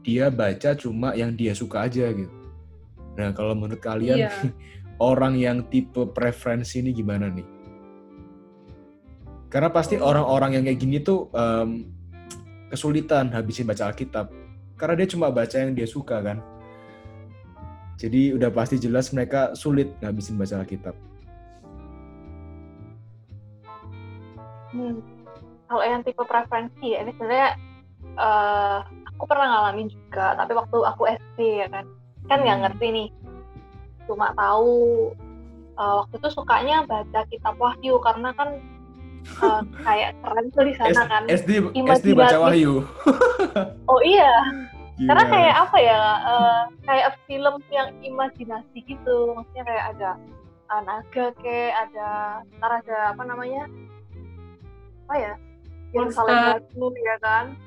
dia 0.00 0.32
baca 0.32 0.72
cuma 0.72 1.12
yang 1.12 1.36
dia 1.36 1.52
suka 1.52 1.84
aja 1.84 2.08
gitu. 2.08 2.32
Nah, 3.20 3.36
kalau 3.36 3.52
menurut 3.52 3.82
kalian 3.82 4.24
Iya. 4.24 4.32
orang 5.00 5.34
yang 5.40 5.66
tipe 5.72 6.12
preferensi 6.12 6.84
ini 6.84 6.92
gimana 6.92 7.32
nih? 7.32 7.48
Karena 9.50 9.72
pasti 9.72 9.98
orang-orang 9.98 10.60
yang 10.60 10.64
kayak 10.68 10.78
gini 10.78 11.02
tuh 11.02 11.26
em, 11.34 11.90
kesulitan 12.70 13.34
habisin 13.34 13.66
baca 13.66 13.90
Alkitab. 13.90 14.30
Karena 14.78 14.94
dia 14.94 15.08
cuma 15.10 15.32
baca 15.34 15.56
yang 15.58 15.74
dia 15.74 15.90
suka 15.90 16.22
kan. 16.22 16.38
Jadi 17.98 18.32
udah 18.32 18.48
pasti 18.54 18.78
jelas 18.80 19.10
mereka 19.12 19.52
sulit 19.58 19.92
ngabisin 20.00 20.38
baca 20.38 20.62
Alkitab. 20.62 20.94
Hmm. 24.70 25.02
Kalau 25.66 25.82
yang 25.82 26.02
tipe 26.06 26.22
preferensi 26.22 26.94
ya, 26.94 27.02
ini 27.02 27.12
sebenarnya 27.18 27.50
eh, 28.16 28.78
aku 29.18 29.24
pernah 29.26 29.46
ngalamin 29.50 29.90
juga, 29.90 30.38
tapi 30.38 30.52
waktu 30.54 30.78
aku 30.78 31.02
SD 31.10 31.38
ya 31.62 31.68
kan, 31.68 31.84
kan 32.30 32.38
nggak 32.40 32.56
Hmm. 32.56 32.64
ngerti 32.70 32.86
nih, 32.90 33.08
cuma 34.10 34.34
tahu 34.34 35.14
eh, 35.78 35.94
waktu 36.02 36.14
itu 36.18 36.28
sukanya 36.34 36.82
baca 36.90 37.20
kitab 37.30 37.54
Wahyu 37.62 38.02
karena 38.02 38.34
kan 38.34 38.58
eh, 39.22 39.62
kayak 39.86 40.18
keren 40.18 40.46
tuh 40.50 40.64
di 40.66 40.74
sana 40.74 41.06
kan. 41.06 41.22
SD 41.30 41.70
SD 41.70 42.18
baca 42.18 42.36
Wahyu. 42.42 42.82
Oh 43.90 44.00
iya, 44.06 44.46
karena 45.06 45.24
Gila. 45.26 45.32
kayak 45.34 45.54
apa 45.66 45.78
ya, 45.82 46.02
eh, 46.22 46.60
kayak 46.86 47.08
film 47.26 47.54
yang 47.70 47.90
imajinasi 48.02 48.78
gitu, 48.86 49.34
maksudnya 49.34 49.64
kayak 49.66 49.84
ada 49.96 50.10
naga 50.86 51.34
kayak 51.42 51.74
ada, 51.90 52.08
ntar 52.58 52.78
ada 52.78 52.98
apa 53.10 53.22
namanya, 53.26 53.66
apa 55.10 55.14
ya, 55.18 55.32
yang 55.90 56.14
saling 56.14 56.62
ya 57.02 57.16
kan, 57.18 57.58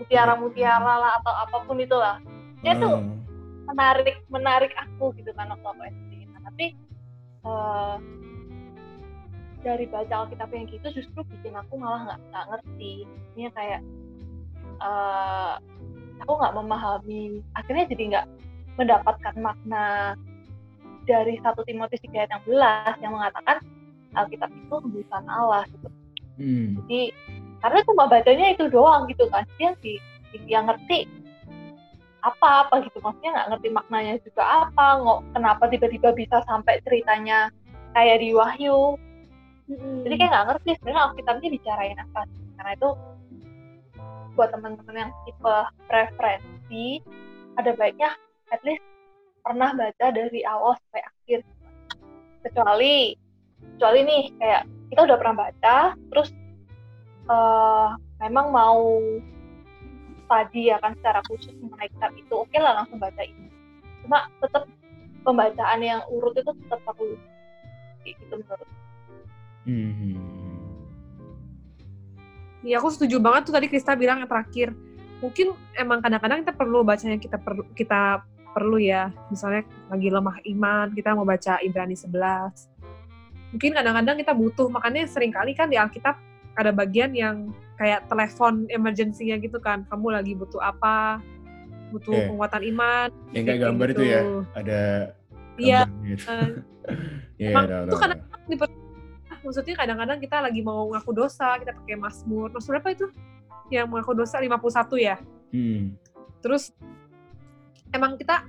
mutiara-mutiara 0.00 0.94
lah 0.96 1.20
atau 1.20 1.32
apa 1.36 1.56
pun 1.68 1.76
itulah, 1.76 2.16
dia 2.64 2.72
tuh 2.80 2.96
Hmm. 2.96 3.25
Menarik 3.66 4.16
menarik 4.30 4.72
aku 4.78 5.12
gitu 5.18 5.30
kan 5.34 5.50
waktu 5.50 5.66
aku 5.66 5.82
SD. 5.86 6.12
Nah, 6.30 6.40
tapi 6.46 6.66
eh, 7.46 7.96
dari 9.66 9.84
baca 9.90 10.14
Alkitab 10.26 10.50
yang 10.54 10.70
gitu 10.70 10.86
justru 10.94 11.20
bikin 11.26 11.58
aku 11.58 11.74
malah 11.78 12.06
nggak 12.06 12.20
nggak 12.30 12.46
ngerti. 12.54 12.94
Ini 13.34 13.50
kayak 13.52 13.80
eh, 14.80 15.54
aku 16.22 16.32
nggak 16.32 16.54
memahami. 16.54 17.42
Akhirnya 17.58 17.84
jadi 17.90 18.02
nggak 18.14 18.26
mendapatkan 18.76 19.34
makna 19.40 20.14
dari 21.06 21.38
1 21.38 21.54
Timotius 21.64 22.02
3 22.02 22.12
ayat 22.12 22.30
16 22.44 23.02
yang 23.02 23.14
mengatakan 23.14 23.62
Alkitab 24.12 24.50
itu 24.50 24.74
hembusan 24.82 25.24
Allah 25.30 25.64
gitu 25.70 25.88
Hmm. 26.36 26.84
jadi 26.84 27.16
karena 27.64 27.80
cuma 27.88 28.04
bacanya 28.12 28.52
itu 28.52 28.68
doang 28.68 29.08
gitu 29.08 29.24
kan 29.32 29.48
dia 29.56 29.72
di 29.80 29.96
yang 30.44 30.68
ngerti 30.68 31.08
apa 32.26 32.66
apa 32.66 32.74
gitu. 32.82 32.98
Maksudnya 32.98 33.30
nggak 33.38 33.48
ngerti 33.54 33.68
maknanya 33.70 34.14
juga 34.26 34.42
apa 34.66 34.86
nggak 34.98 35.20
kenapa 35.38 35.64
tiba-tiba 35.70 36.10
bisa 36.18 36.42
sampai 36.50 36.82
ceritanya 36.82 37.48
kayak 37.94 38.18
di 38.18 38.34
Wahyu. 38.34 38.98
Jadi 40.06 40.14
kayak 40.18 40.30
nggak 40.34 40.46
ngerti 40.50 40.70
sebenarnya 40.78 41.02
Alkitab 41.10 41.34
ini 41.42 41.48
bicarain 41.58 41.98
apa 41.98 42.22
karena 42.56 42.72
itu 42.74 42.90
buat 44.36 44.50
teman-teman 44.52 45.08
yang 45.08 45.12
tipe 45.24 45.56
preferensi 45.88 47.00
ada 47.56 47.72
baiknya 47.72 48.12
at 48.52 48.60
least 48.62 48.84
pernah 49.40 49.72
baca 49.72 50.06
dari 50.10 50.40
awal 50.42 50.74
sampai 50.74 51.02
akhir. 51.02 51.40
Kecuali 52.42 53.14
kecuali 53.74 54.00
nih 54.06 54.22
kayak 54.38 54.62
kita 54.92 55.00
udah 55.06 55.16
pernah 55.18 55.36
baca 55.46 55.76
terus 56.14 56.30
eh, 57.26 57.88
memang 58.22 58.46
mau 58.54 58.82
tadi 60.26 60.70
ya 60.70 60.76
kan 60.82 60.94
secara 60.98 61.22
khusus 61.30 61.54
mengenai 61.62 61.90
kitab 61.90 62.12
itu 62.18 62.34
oke 62.34 62.58
lah 62.58 62.82
langsung 62.82 62.98
baca 62.98 63.22
ini 63.22 63.48
cuma 64.02 64.26
tetap 64.42 64.66
pembacaan 65.26 65.80
yang 65.82 66.00
urut 66.10 66.34
itu 66.38 66.50
tetap 66.50 66.80
perlu 66.86 67.18
gitu 68.06 68.34
menurut 68.38 68.68
Hmm. 69.66 70.14
Ya 72.62 72.78
aku 72.78 72.94
setuju 72.94 73.18
banget 73.18 73.50
tuh 73.50 73.54
tadi 73.58 73.66
Krista 73.66 73.98
bilang 73.98 74.22
yang 74.22 74.30
terakhir. 74.30 74.70
Mungkin 75.18 75.58
emang 75.74 75.98
kadang-kadang 75.98 76.46
kita 76.46 76.54
perlu 76.54 76.86
baca 76.86 77.02
yang 77.02 77.18
kita 77.18 77.38
perlu 77.42 77.66
kita 77.74 78.22
perlu 78.54 78.78
ya. 78.78 79.10
Misalnya 79.26 79.66
lagi 79.90 80.08
lemah 80.08 80.38
iman, 80.54 80.86
kita 80.94 81.18
mau 81.18 81.26
baca 81.26 81.58
Ibrani 81.58 81.98
11. 81.98 82.70
Mungkin 83.54 83.70
kadang-kadang 83.74 84.16
kita 84.22 84.32
butuh, 84.34 84.70
makanya 84.70 85.06
sering 85.10 85.34
kali 85.34 85.54
kan 85.54 85.66
di 85.66 85.78
Alkitab 85.78 86.14
ada 86.54 86.70
bagian 86.70 87.10
yang 87.10 87.50
kayak 87.76 88.08
telepon 88.08 88.64
emergency-nya 88.68 89.36
gitu 89.38 89.60
kan. 89.60 89.84
Kamu 89.88 90.12
lagi 90.12 90.32
butuh 90.32 90.60
apa? 90.60 91.20
Butuh 91.92 92.12
Iya. 92.12 92.26
penguatan 92.28 92.62
iman. 92.74 93.08
Yang 93.30 93.44
kayak 93.46 93.60
gambar 93.62 93.88
itu 93.92 94.04
ya, 94.04 94.20
ada 94.52 94.80
Iya. 95.56 95.80
gambarnya 95.86 96.12
itu. 96.12 96.26
eh, 96.26 96.50
Iya, 97.36 97.50
tahu, 97.68 97.84
itu 97.86 97.96
kadang 97.98 98.20
maksudnya 99.46 99.74
kadang-kadang 99.78 100.18
kita 100.18 100.36
lagi 100.42 100.60
mau 100.60 100.90
ngaku 100.90 101.10
dosa, 101.14 101.54
kita 101.62 101.70
pakai 101.70 101.94
Mazmur. 101.94 102.50
Mazmur 102.50 102.82
apa 102.82 102.90
itu? 102.90 103.06
Yang 103.70 103.86
mengaku 103.86 104.12
dosa 104.18 104.42
51 104.42 104.98
ya. 104.98 105.16
Hmm. 105.54 105.94
Terus 106.42 106.74
emang 107.94 108.18
kita 108.18 108.42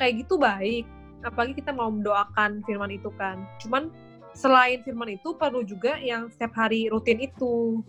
kayak 0.00 0.24
gitu 0.24 0.40
baik, 0.40 0.88
apalagi 1.20 1.60
kita 1.60 1.76
mau 1.76 1.92
mendoakan 1.92 2.64
firman 2.64 2.92
itu 2.92 3.12
kan. 3.20 3.44
Cuman 3.60 3.92
selain 4.32 4.80
firman 4.82 5.14
itu 5.14 5.36
perlu 5.36 5.60
juga 5.62 6.00
yang 6.00 6.32
setiap 6.32 6.56
hari 6.56 6.88
rutin 6.88 7.20
itu. 7.20 7.84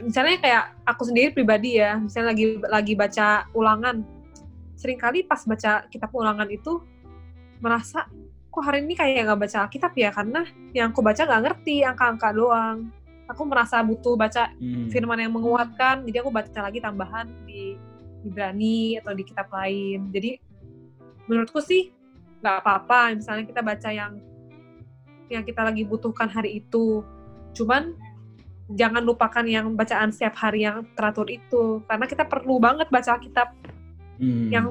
Misalnya 0.00 0.40
kayak 0.40 0.64
aku 0.88 1.02
sendiri 1.04 1.34
pribadi 1.36 1.76
ya, 1.76 2.00
misalnya 2.00 2.32
lagi 2.32 2.46
lagi 2.64 2.94
baca 2.96 3.44
ulangan, 3.52 4.00
sering 4.78 4.96
kali 4.96 5.26
pas 5.26 5.44
baca 5.44 5.84
kitab 5.92 6.08
ulangan 6.16 6.48
itu 6.48 6.80
merasa 7.60 8.08
kok 8.52 8.62
hari 8.64 8.84
ini 8.84 8.96
kayak 8.96 9.28
nggak 9.28 9.40
baca 9.48 9.58
Alkitab 9.68 9.92
ya 9.96 10.10
karena 10.12 10.44
yang 10.72 10.92
aku 10.92 11.00
baca 11.04 11.24
nggak 11.24 11.42
ngerti 11.44 11.84
angka-angka 11.84 12.28
doang. 12.32 12.88
Aku 13.28 13.48
merasa 13.48 13.80
butuh 13.80 14.12
baca 14.12 14.52
Hmm. 14.60 14.92
firman 14.92 15.16
yang 15.16 15.32
menguatkan 15.32 16.04
jadi 16.04 16.20
aku 16.20 16.28
baca 16.28 16.68
lagi 16.68 16.84
tambahan 16.84 17.32
di 17.48 17.80
Ibrani 18.22 19.00
atau 19.02 19.12
di 19.16 19.24
kitab 19.26 19.50
lain 19.50 20.10
jadi 20.14 20.38
menurutku 21.26 21.58
sih 21.62 21.90
nggak 22.42 22.56
apa-apa 22.62 23.14
misalnya 23.18 23.44
kita 23.46 23.62
baca 23.62 23.88
yang 23.90 24.18
yang 25.30 25.42
kita 25.46 25.62
lagi 25.64 25.82
butuhkan 25.86 26.28
hari 26.28 26.60
itu 26.62 27.00
cuman 27.54 27.94
jangan 28.76 29.02
lupakan 29.04 29.44
yang 29.44 29.72
bacaan 29.76 30.10
setiap 30.12 30.36
hari 30.38 30.64
yang 30.64 30.86
teratur 30.96 31.28
itu 31.28 31.80
karena 31.86 32.06
kita 32.08 32.24
perlu 32.26 32.56
banget 32.58 32.88
baca 32.88 33.18
kitab 33.20 33.52
Hmm. 34.22 34.52
yang 34.54 34.70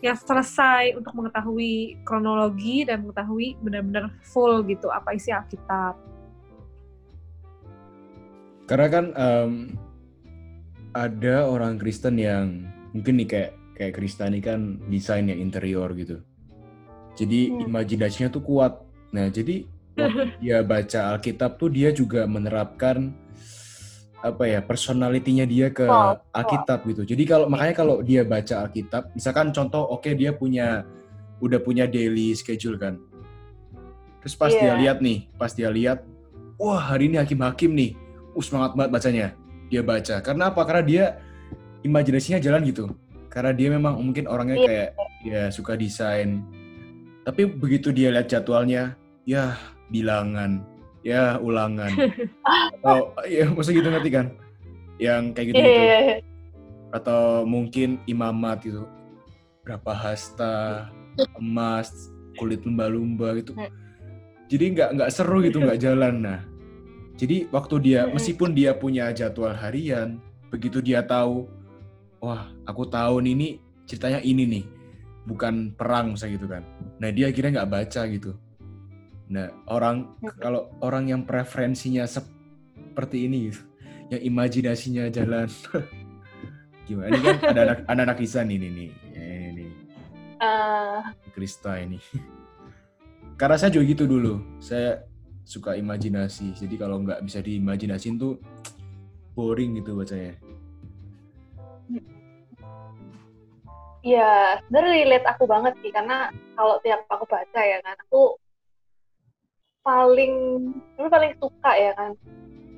yang 0.00 0.16
selesai 0.16 0.96
untuk 0.96 1.12
mengetahui 1.12 1.98
kronologi 2.06 2.88
dan 2.88 3.04
mengetahui 3.04 3.58
benar-benar 3.60 4.08
full 4.24 4.64
gitu 4.64 4.88
apa 4.88 5.12
isi 5.12 5.28
Alkitab. 5.28 5.98
Karena 8.64 8.86
kan 8.88 9.04
em, 9.12 9.52
ada 10.96 11.44
orang 11.44 11.76
Kristen 11.76 12.16
yang 12.16 12.64
mungkin 12.96 13.18
nih 13.20 13.28
kayak 13.28 13.52
kayak 13.76 13.92
Krista 13.98 14.30
ini 14.30 14.40
kan 14.40 14.78
desain 14.88 15.28
ya 15.28 15.36
interior 15.36 15.92
gitu. 15.92 16.22
Jadi 17.18 17.50
Hmm. 17.50 17.68
imajinasinya 17.68 18.30
tuh 18.30 18.44
kuat. 18.46 18.80
Nah, 19.10 19.26
jadi 19.28 19.66
dia 20.40 20.62
baca 20.64 21.00
Alkitab 21.16 21.58
tuh 21.60 21.68
dia 21.72 21.90
juga 21.90 22.24
menerapkan 22.24 23.12
apa 24.20 24.44
ya 24.44 24.60
personalitinya 24.60 25.48
dia 25.48 25.72
ke 25.72 25.88
Wow, 25.88 26.20
wow. 26.20 26.36
Alkitab 26.36 26.84
gitu. 26.92 27.02
Jadi 27.08 27.22
kalau 27.24 27.48
makanya 27.48 27.74
kalau 27.80 28.04
dia 28.04 28.20
baca 28.20 28.68
Alkitab, 28.68 29.16
misalkan 29.16 29.48
contoh 29.50 29.80
oke 29.88 30.12
dia 30.12 30.36
punya 30.36 30.84
udah 31.40 31.56
punya 31.60 31.88
daily 31.88 32.36
schedule 32.36 32.76
kan. 32.76 33.00
Terus 34.20 34.36
pas 34.36 34.52
dia 34.52 34.76
Iya. 34.76 34.80
lihat 34.84 34.98
nih, 35.00 35.32
pas 35.40 35.48
dia 35.56 35.72
lihat, 35.72 36.04
wah 36.60 36.76
hari 36.76 37.08
ini 37.08 37.16
hakim-hakim 37.16 37.72
nih, 37.72 37.96
uh 38.36 38.44
semangat 38.44 38.76
banget 38.76 38.90
bacanya. 38.92 39.26
Dia 39.72 39.80
baca. 39.80 40.20
Karena 40.20 40.52
apa? 40.52 40.60
Karena 40.68 40.82
dia 40.84 41.04
imajinasinya 41.80 42.36
jalan 42.44 42.60
gitu. 42.68 42.92
Karena 43.32 43.56
dia 43.56 43.72
memang 43.72 43.96
mungkin 44.04 44.28
orangnya 44.28 44.60
Iya. 44.60 44.66
kayak 44.68 44.88
ya 45.24 45.42
suka 45.48 45.80
desain. 45.80 46.44
Tapi 47.24 47.48
begitu 47.48 47.88
dia 47.88 48.12
lihat 48.12 48.28
jadwalnya, 48.28 49.00
ya 49.24 49.56
bilangan, 49.90 50.62
ya 51.02 51.36
ulangan. 51.42 51.90
Atau 52.80 53.14
ya 53.26 53.50
maksudnya 53.50 53.78
gitu 53.82 53.88
ngerti 53.90 54.10
kan? 54.10 54.26
Yang 55.00 55.22
kayak 55.34 55.46
iya, 55.56 55.68
iya. 55.68 56.16
Atau 56.94 57.44
mungkin 57.46 58.00
imamat 58.06 58.64
gitu. 58.64 58.86
Berapa 59.66 59.92
hasta, 59.92 60.88
emas, 61.38 62.10
kulit 62.38 62.64
lumba-lumba 62.64 63.36
gitu. 63.38 63.52
Hmm. 63.54 63.70
Jadi 64.50 64.64
nggak 64.74 64.88
nggak 64.98 65.10
seru 65.12 65.42
gitu, 65.44 65.62
nggak 65.62 65.80
jalan. 65.86 66.14
Nah, 66.22 66.40
jadi 67.20 67.52
waktu 67.52 67.74
dia 67.84 68.08
Mm-mm. 68.08 68.16
meskipun 68.16 68.50
dia 68.56 68.72
punya 68.72 69.12
jadwal 69.12 69.52
harian, 69.52 70.16
begitu 70.48 70.80
dia 70.80 71.04
tahu, 71.04 71.52
wah 72.24 72.48
aku 72.64 72.88
tahu 72.88 73.20
nih 73.20 73.32
ini 73.36 73.48
ceritanya 73.84 74.24
ini 74.24 74.48
nih, 74.48 74.64
bukan 75.28 75.76
perang 75.76 76.16
misalnya 76.16 76.40
gitu 76.40 76.48
kan. 76.48 76.62
Nah 76.96 77.12
dia 77.12 77.28
akhirnya 77.28 77.60
nggak 77.60 77.70
baca 77.76 78.02
gitu. 78.08 78.32
Nah 79.30 79.46
orang 79.70 80.18
kalau 80.42 80.74
orang 80.82 81.06
yang 81.06 81.22
preferensinya 81.22 82.02
seperti 82.02 83.30
ini 83.30 83.54
yang 84.10 84.22
imajinasinya 84.26 85.06
jalan, 85.06 85.46
gimana? 86.90 87.14
Ini 87.14 87.18
kan 87.22 87.36
ada 87.54 87.60
anak 87.62 87.78
anak-anak 87.86 88.18
Isan 88.26 88.50
ini 88.50 88.68
nih, 88.68 88.90
Ya, 89.14 89.22
ini 89.54 89.66
Eh, 90.40 91.00
Krista 91.30 91.78
ini. 91.78 92.02
Karena 93.40 93.54
saya 93.54 93.70
juga 93.70 93.86
gitu 93.86 94.04
dulu. 94.08 94.42
Saya 94.58 95.04
suka 95.46 95.78
imajinasi. 95.78 96.56
Jadi 96.56 96.74
kalau 96.80 96.98
nggak 97.04 97.22
bisa 97.22 97.38
diimajinasin 97.44 98.18
tuh 98.18 98.40
boring 99.38 99.78
gitu 99.78 99.94
bacanya. 99.94 100.34
Ya, 104.00 104.56
sebenarnya 104.64 104.92
relate 104.96 105.26
aku 105.28 105.44
banget 105.44 105.76
sih 105.84 105.92
karena 105.92 106.32
kalau 106.56 106.80
tiap 106.80 107.04
aku 107.12 107.28
baca 107.28 107.60
ya 107.60 107.84
kan, 107.84 108.00
aku 108.08 108.39
paling 109.80 110.32
sebenarnya 110.94 111.12
paling 111.12 111.32
suka 111.40 111.72
ya 111.72 111.92
kan 111.96 112.12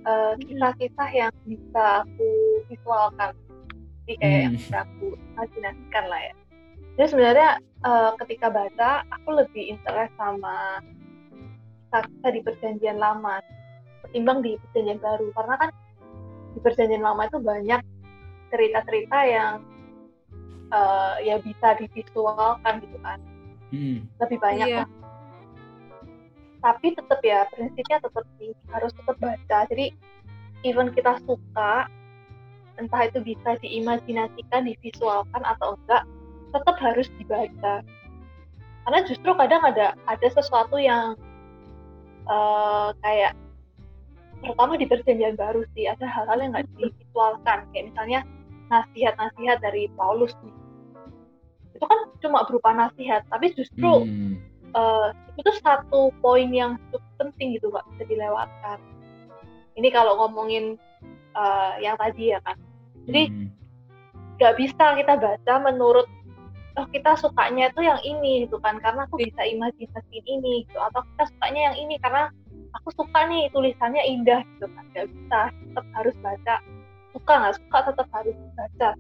eh, 0.03 0.33
kisah-kisah 0.43 1.09
yang 1.15 1.33
bisa 1.47 1.85
aku 2.03 2.29
visualkan, 2.67 3.33
jadi 4.07 4.15
kayak 4.19 4.39
yang 4.43 4.53
Hmm. 4.53 4.59
bisa 4.59 4.77
aku 4.83 5.07
imajinasikan 5.15 6.05
lah 6.11 6.21
ya. 6.21 6.35
Jadi 6.99 7.09
sebenarnya 7.09 7.51
eh, 7.61 8.11
ketika 8.23 8.47
baca 8.51 8.91
aku 9.11 9.29
lebih 9.39 9.63
interest 9.71 10.13
sama 10.19 10.83
kisah-kisah 11.87 12.31
di 12.33 12.41
perjanjian 12.43 12.99
lama 12.99 13.39
ketimbang 14.07 14.43
di 14.43 14.59
perjanjian 14.59 14.99
baru 14.99 15.31
karena 15.35 15.55
kan 15.59 15.71
di 16.53 16.59
perjanjian 16.61 17.05
lama 17.05 17.23
itu 17.27 17.39
banyak 17.39 17.81
cerita-cerita 18.51 19.19
yang 19.25 19.53
eh, 20.73 21.15
ya 21.27 21.37
bisa 21.39 21.79
divisualkan 21.79 22.83
gitu 22.83 22.99
kan 23.03 23.19
Hmm. 23.73 24.05
lebih 24.21 24.37
banyak 24.37 24.69
Iya. 24.69 24.79
lah. 24.85 24.89
Tapi 26.63 26.95
tetap 26.95 27.21
ya 27.27 27.45
prinsipnya 27.51 27.99
tetap 27.99 28.25
sih 28.39 28.55
harus 28.71 28.95
tetap 28.95 29.17
baca. 29.19 29.59
Jadi 29.67 29.91
even 30.63 30.95
kita 30.95 31.19
suka 31.27 31.91
entah 32.79 33.03
itu 33.05 33.19
bisa 33.21 33.59
diimajinasikan 33.61 34.65
divisualkan 34.65 35.43
atau 35.43 35.75
enggak 35.77 36.07
tetap 36.55 36.77
harus 36.79 37.11
dibaca. 37.19 37.83
Karena 38.83 38.99
justru 39.11 39.31
kadang 39.35 39.63
ada 39.67 39.99
ada 40.07 40.29
sesuatu 40.31 40.79
yang 40.79 41.19
eh, 42.31 42.89
kayak 43.03 43.35
terutama 44.43 44.75
di 44.79 44.87
perjanjian 44.87 45.39
baru 45.39 45.63
sih 45.75 45.87
ada 45.91 46.07
hal-hal 46.07 46.39
yang 46.39 46.51
nggak 46.55 46.67
divisualkan. 46.79 47.59
Kayak 47.75 47.87
misalnya 47.91 48.21
nasihat-nasihat 48.71 49.59
dari 49.59 49.91
Paulus 49.99 50.33
nih. 50.47 50.55
Itu 51.75 51.85
kan 51.91 52.01
cuma 52.23 52.47
berupa 52.47 52.71
nasihat 52.71 53.27
tapi 53.27 53.51
justru 53.59 54.07
Hmm. 54.07 54.32
Uh, 54.75 55.13
itu 55.39 55.51
satu 55.65 56.13
poin 56.21 56.49
yang 56.53 56.77
cukup 56.93 57.13
penting 57.21 57.57
gitu 57.57 57.73
pak 57.73 57.85
bisa 57.95 58.05
dilewatkan 58.09 58.79
ini 59.77 59.89
kalau 59.89 60.19
ngomongin 60.21 60.77
uh, 61.37 61.77
yang 61.81 61.97
tadi 61.97 62.37
ya 62.37 62.41
kan 62.45 62.57
jadi 63.09 63.33
hmm. 63.33 63.49
nggak 64.41 64.53
hmm. 64.57 64.61
bisa 64.61 64.85
kita 64.99 65.15
baca 65.17 65.55
menurut 65.65 66.07
oh 66.81 66.87
kita 66.89 67.13
sukanya 67.21 67.69
itu 67.69 67.81
yang 67.85 68.01
ini 68.01 68.49
gitu 68.49 68.57
kan 68.61 68.81
karena 68.81 69.05
aku 69.05 69.21
bisa 69.21 69.45
imajinasi 69.45 70.19
ini 70.25 70.65
gitu 70.69 70.79
atau 70.81 71.05
kita 71.15 71.25
sukanya 71.37 71.61
yang 71.73 71.77
ini 71.85 71.95
karena 72.01 72.33
aku 72.81 72.89
suka 72.97 73.29
nih 73.29 73.53
tulisannya 73.53 74.03
indah 74.09 74.41
gitu 74.57 74.67
kan 74.73 74.85
nggak 74.97 75.07
bisa 75.13 75.41
tetap 75.53 75.87
harus 75.93 76.15
baca 76.25 76.55
suka 77.13 77.33
nggak 77.37 77.57
suka 77.61 77.79
tetap 77.93 78.09
harus 78.13 78.37
baca 78.57 78.91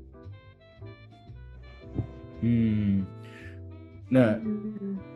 hmm 2.44 3.08
nah 4.12 4.37
hmm. 4.37 5.12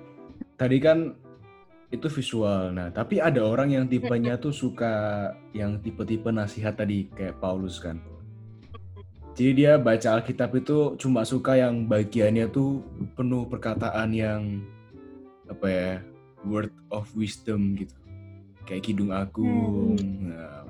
Tadi 0.56 0.76
kan 0.80 1.14
itu 1.94 2.08
visual 2.10 2.74
nah 2.74 2.90
tapi 2.90 3.22
ada 3.22 3.44
orang 3.46 3.70
yang 3.70 3.84
tipenya 3.86 4.34
tuh 4.40 4.50
suka 4.50 5.30
yang 5.54 5.78
tipe-tipe 5.78 6.26
nasihat 6.32 6.74
tadi 6.74 7.06
kayak 7.14 7.38
Paulus 7.38 7.78
kan 7.78 8.02
jadi 9.36 9.50
dia 9.52 9.72
baca 9.76 10.16
Alkitab 10.16 10.50
itu 10.56 10.96
cuma 10.96 11.22
suka 11.22 11.60
yang 11.60 11.86
bagiannya 11.86 12.48
tuh 12.50 12.82
penuh 13.14 13.46
perkataan 13.46 14.10
yang 14.10 14.64
apa 15.46 15.66
ya 15.68 15.92
word 16.42 16.72
of 16.90 17.06
wisdom 17.14 17.78
gitu 17.78 17.94
kayak 18.66 18.82
Kidung 18.82 19.14
Agung 19.14 19.94
hmm. 19.94 20.32
nah, 20.34 20.66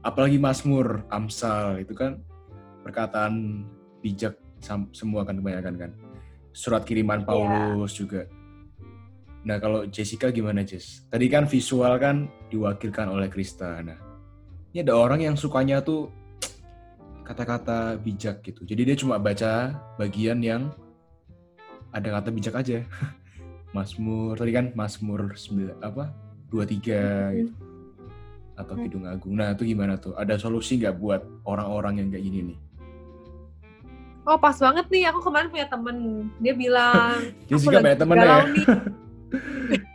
apalagi 0.00 0.40
Mazmur 0.40 1.04
Amsal 1.12 1.84
itu 1.84 1.92
kan 1.92 2.22
perkataan 2.80 3.66
bijak 4.00 4.40
semua 4.96 5.26
kan 5.28 5.36
kebanyakan 5.36 5.74
kan 5.76 5.90
surat 6.56 6.88
kiriman 6.88 7.20
iya. 7.20 7.26
Paulus 7.28 7.92
yeah. 7.92 7.98
juga 8.00 8.20
nah 9.46 9.62
kalau 9.62 9.86
Jessica 9.86 10.34
gimana 10.34 10.66
Jess 10.66 11.06
tadi 11.06 11.30
kan 11.30 11.46
visual 11.46 11.94
kan 12.02 12.26
diwakilkan 12.50 13.06
oleh 13.06 13.30
Krista 13.30 13.78
nah 13.80 13.96
ini 14.74 14.84
ada 14.84 14.92
orang 14.98 15.22
yang 15.22 15.38
sukanya 15.38 15.80
tuh 15.80 16.12
kata-kata 17.26 17.98
bijak 17.98 18.46
gitu. 18.46 18.62
Jadi 18.62 18.86
dia 18.86 18.96
cuma 18.96 19.18
baca 19.18 19.74
bagian 19.98 20.38
yang 20.38 20.70
ada 21.90 22.22
kata 22.22 22.30
bijak 22.30 22.54
aja. 22.54 22.78
Masmur 23.74 24.38
tadi 24.38 24.54
kan 24.54 24.70
Masmur 24.78 25.34
9 25.34 25.82
apa? 25.82 26.14
23 26.54 26.54
hmm. 26.54 27.30
gitu. 27.34 27.52
Atau 28.56 28.74
Kidung 28.80 29.04
Agung. 29.04 29.36
Nah, 29.36 29.52
itu 29.52 29.68
gimana 29.68 30.00
tuh? 30.00 30.16
Ada 30.16 30.40
solusi 30.40 30.80
nggak 30.80 30.96
buat 30.96 31.20
orang-orang 31.44 32.00
yang 32.00 32.08
kayak 32.08 32.24
gini 32.24 32.40
nih? 32.54 32.58
Oh, 34.24 34.40
pas 34.40 34.56
banget 34.56 34.88
nih. 34.88 35.12
Aku 35.12 35.20
kemarin 35.20 35.52
punya 35.52 35.68
temen. 35.68 35.96
Dia 36.40 36.54
bilang, 36.56 37.20
Jessica 37.52 37.84
banyak 37.84 38.00
temen 38.00 38.16
ya? 38.16 38.44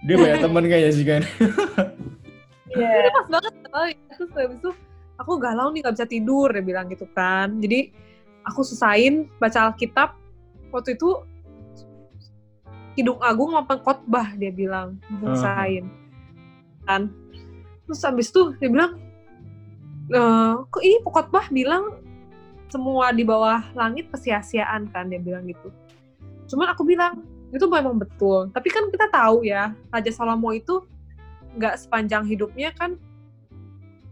dia 0.06 0.16
banyak 0.18 0.40
temen 0.46 0.64
kayak 0.66 0.84
Jessica. 0.90 1.14
Iya. 2.72 2.88
Yeah. 2.88 3.10
pas 3.12 3.28
banget. 3.28 3.54
Oh, 3.72 3.88
terus 4.16 4.32
habis 4.36 4.58
itu 4.60 4.72
aku 5.22 5.38
galau 5.38 5.70
nih 5.70 5.86
gak 5.86 5.96
bisa 6.02 6.08
tidur 6.10 6.50
dia 6.50 6.66
bilang 6.66 6.90
gitu 6.90 7.06
kan 7.14 7.62
jadi 7.62 7.94
aku 8.42 8.66
susahin 8.66 9.30
baca 9.38 9.70
Alkitab 9.70 10.18
waktu 10.74 10.98
itu 10.98 11.22
Kidung 12.98 13.22
Agung 13.22 13.54
maupun 13.54 13.78
khotbah 13.86 14.34
dia 14.36 14.50
bilang 14.50 14.98
susahin 15.22 15.86
uh. 15.86 15.94
kan 16.90 17.02
terus 17.86 18.02
habis 18.02 18.34
itu 18.34 18.58
dia 18.58 18.68
bilang 18.74 18.98
e, 20.10 20.22
kok 20.68 20.82
ini 20.82 20.98
khotbah 21.06 21.46
bilang 21.54 22.02
semua 22.74 23.14
di 23.14 23.22
bawah 23.22 23.62
langit 23.78 24.10
kesia-siaan 24.10 24.90
kan 24.90 25.08
dia 25.08 25.22
bilang 25.22 25.46
gitu 25.46 25.70
cuman 26.50 26.74
aku 26.74 26.84
bilang 26.84 27.22
itu 27.52 27.66
memang 27.68 28.00
betul. 28.00 28.48
Tapi 28.50 28.68
kan 28.72 28.88
kita 28.88 29.12
tahu 29.12 29.44
ya 29.44 29.76
Raja 29.92 30.12
Salomo 30.12 30.56
itu 30.56 30.84
nggak 31.60 31.84
sepanjang 31.84 32.24
hidupnya 32.24 32.72
kan 32.72 32.96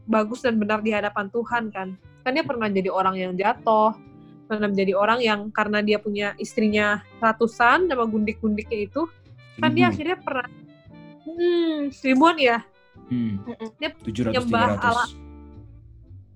bagus 0.04 0.44
dan 0.44 0.60
benar 0.60 0.84
di 0.84 0.92
hadapan 0.92 1.32
Tuhan 1.32 1.72
kan. 1.72 1.96
Kan 2.28 2.32
dia 2.36 2.44
pernah 2.44 2.68
jadi 2.68 2.92
orang 2.92 3.16
yang 3.16 3.34
jatuh 3.40 3.96
pernah 4.50 4.66
menjadi 4.66 4.98
orang 4.98 5.20
yang 5.22 5.40
karena 5.54 5.86
dia 5.86 6.02
punya 6.02 6.34
istrinya 6.42 7.06
ratusan 7.22 7.86
sama 7.86 8.10
gundik-gundiknya 8.10 8.90
itu 8.90 9.06
kan 9.62 9.70
dia 9.78 9.94
akhirnya 9.94 10.18
pernah 10.18 10.50
hmm, 11.30 11.94
seribuan 11.94 12.34
ya? 12.42 12.58
Hmm. 13.14 13.46
dia 13.78 13.94
700, 13.94 14.34
nyembah 14.34 14.70
Allah. 14.82 15.10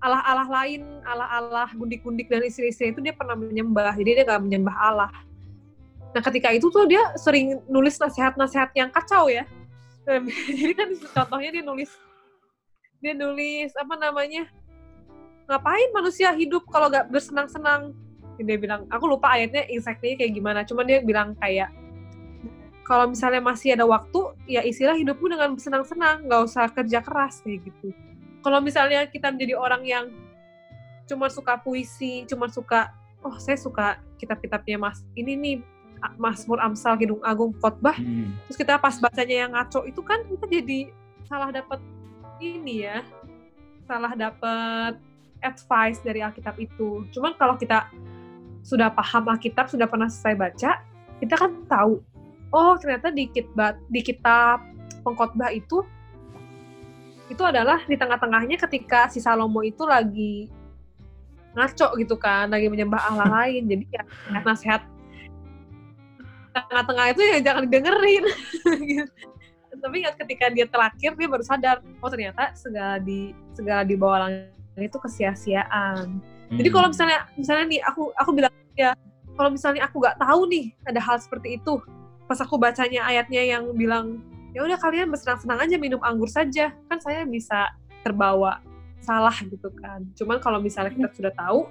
Allah-Allah 0.03 0.47
lain, 0.51 0.83
Allah-Allah 1.07 1.71
gundik-gundik 1.73 2.27
dan 2.27 2.43
istri-istri 2.43 2.91
itu 2.91 2.99
dia 2.99 3.15
pernah 3.15 3.39
menyembah, 3.39 3.95
jadi 3.95 4.19
dia 4.19 4.25
gak 4.27 4.43
menyembah 4.43 4.75
Allah. 4.75 5.09
Nah 6.13 6.21
ketika 6.21 6.53
itu 6.53 6.69
tuh 6.69 6.85
dia 6.85 7.01
sering 7.17 7.61
nulis 7.65 7.97
nasihat-nasihat 7.97 8.69
yang 8.77 8.89
kacau 8.93 9.27
ya. 9.29 9.45
jadi 10.59 10.73
kan 10.75 10.89
contohnya 11.15 11.49
dia 11.55 11.63
nulis 11.63 11.91
dia 12.99 13.15
nulis 13.15 13.71
apa 13.75 13.95
namanya 13.99 14.47
ngapain 15.47 15.91
manusia 15.91 16.31
hidup 16.35 16.63
kalau 16.71 16.87
gak 16.87 17.07
bersenang-senang 17.11 17.95
dia 18.39 18.57
bilang 18.57 18.87
aku 18.89 19.05
lupa 19.05 19.35
ayatnya 19.35 19.67
exactly 19.69 20.15
kayak 20.15 20.33
gimana 20.35 20.63
cuman 20.63 20.87
dia 20.87 20.99
bilang 21.03 21.35
kayak 21.37 21.69
kalau 22.83 23.11
misalnya 23.11 23.39
masih 23.39 23.75
ada 23.75 23.85
waktu 23.87 24.19
ya 24.47 24.63
istilah 24.63 24.97
hidupmu 24.97 25.29
dengan 25.31 25.55
bersenang-senang 25.55 26.27
nggak 26.27 26.41
usah 26.47 26.67
kerja 26.71 26.99
keras 26.99 27.39
kayak 27.45 27.63
gitu 27.69 27.93
kalau 28.43 28.59
misalnya 28.59 29.07
kita 29.07 29.31
menjadi 29.31 29.55
orang 29.55 29.83
yang 29.85 30.05
cuma 31.07 31.29
suka 31.29 31.59
puisi 31.59 32.25
cuma 32.25 32.49
suka 32.49 32.91
oh 33.23 33.35
saya 33.39 33.55
suka 33.55 33.99
kitab-kitabnya 34.19 34.79
mas 34.79 35.03
ini 35.15 35.35
nih 35.35 35.55
Mazmur 36.19 36.59
Amsal 36.59 36.99
Kidung 36.99 37.23
Agung 37.23 37.55
Khotbah 37.57 37.95
hmm. 37.95 38.47
terus 38.47 38.57
kita 38.59 38.75
pas 38.77 38.95
bacanya 38.99 39.47
yang 39.47 39.51
ngaco 39.55 39.87
itu 39.87 40.01
kan 40.03 40.19
kita 40.27 40.45
jadi 40.49 40.79
salah 41.27 41.49
dapat 41.49 41.79
ini 42.43 42.83
ya 42.83 43.01
salah 43.87 44.11
dapat 44.15 44.99
advice 45.43 45.99
dari 46.01 46.23
Alkitab 46.23 46.55
itu. 46.57 47.05
Cuman 47.11 47.35
kalau 47.35 47.59
kita 47.59 47.91
sudah 48.63 48.89
paham 48.95 49.27
Alkitab, 49.27 49.67
sudah 49.67 49.85
pernah 49.85 50.07
selesai 50.07 50.39
baca, 50.39 50.71
kita 51.19 51.35
kan 51.35 51.51
tahu, 51.67 51.99
oh 52.55 52.73
ternyata 52.79 53.11
di 53.11 53.27
kitab, 53.27 53.75
di 53.91 53.99
kitab 53.99 54.63
pengkhotbah 55.03 55.51
itu 55.51 55.83
itu 57.27 57.43
adalah 57.43 57.83
di 57.87 57.95
tengah-tengahnya 57.99 58.55
ketika 58.67 59.11
si 59.11 59.19
Salomo 59.19 59.63
itu 59.63 59.83
lagi 59.83 60.47
ngaco 61.53 61.95
gitu 61.99 62.15
kan, 62.15 62.47
lagi 62.47 62.71
menyembah 62.71 63.03
Allah 63.11 63.27
lain. 63.43 63.67
Jadi 63.67 63.85
ya 63.91 64.03
nasihat 64.41 64.87
tengah-tengah 66.53 67.05
itu 67.17 67.21
ya 67.25 67.37
jangan 67.41 67.65
dengerin. 67.65 68.23
tapi 69.83 70.05
ketika 70.05 70.47
dia 70.53 70.65
terakhir 70.69 71.11
dia 71.17 71.27
baru 71.27 71.43
sadar 71.43 71.83
oh 71.99 72.07
ternyata 72.07 72.55
segala 72.55 73.01
di 73.03 73.35
segala 73.51 73.81
di 73.83 73.95
bawah 73.99 74.29
langit 74.29 74.47
itu 74.79 74.97
kesia-siaan 75.01 76.23
hmm. 76.23 76.57
jadi 76.57 76.69
kalau 76.71 76.87
misalnya 76.87 77.19
misalnya 77.35 77.65
nih 77.67 77.81
aku 77.83 78.15
aku 78.15 78.31
bilang 78.31 78.53
ya 78.79 78.95
kalau 79.35 79.49
misalnya 79.51 79.83
aku 79.83 79.99
nggak 79.99 80.17
tahu 80.21 80.41
nih 80.47 80.65
ada 80.87 80.99
hal 81.03 81.17
seperti 81.19 81.59
itu 81.59 81.83
pas 82.29 82.39
aku 82.39 82.55
bacanya 82.55 83.03
ayatnya 83.03 83.43
yang 83.43 83.63
bilang 83.75 84.23
ya 84.55 84.63
udah 84.63 84.79
kalian 84.79 85.11
bersenang-senang 85.11 85.59
aja 85.59 85.75
minum 85.75 85.99
anggur 85.99 86.29
saja 86.29 86.71
kan 86.87 86.97
saya 87.01 87.27
bisa 87.27 87.73
terbawa 88.05 88.63
salah 89.03 89.35
gitu 89.43 89.67
kan 89.83 90.05
cuman 90.15 90.39
kalau 90.39 90.63
misalnya 90.63 90.95
kita 90.95 91.09
sudah 91.11 91.33
tahu 91.35 91.67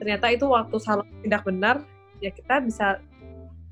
ternyata 0.00 0.32
itu 0.32 0.48
waktu 0.48 0.76
salah 0.80 1.04
tidak 1.20 1.44
benar 1.44 1.84
ya 2.24 2.32
kita 2.32 2.64
bisa 2.64 3.04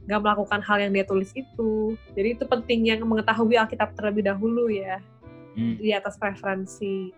nggak 0.08 0.24
melakukan 0.24 0.64
hal 0.64 0.80
yang 0.80 0.92
dia 0.96 1.04
tulis 1.04 1.28
itu. 1.36 1.92
Jadi 2.16 2.40
itu 2.40 2.44
penting 2.48 2.88
yang 2.88 3.04
mengetahui 3.04 3.60
Alkitab 3.60 3.92
terlebih 3.92 4.24
dahulu 4.24 4.72
ya 4.72 5.04
hmm. 5.52 5.76
di 5.76 5.92
atas 5.92 6.16
preferensi. 6.16 7.12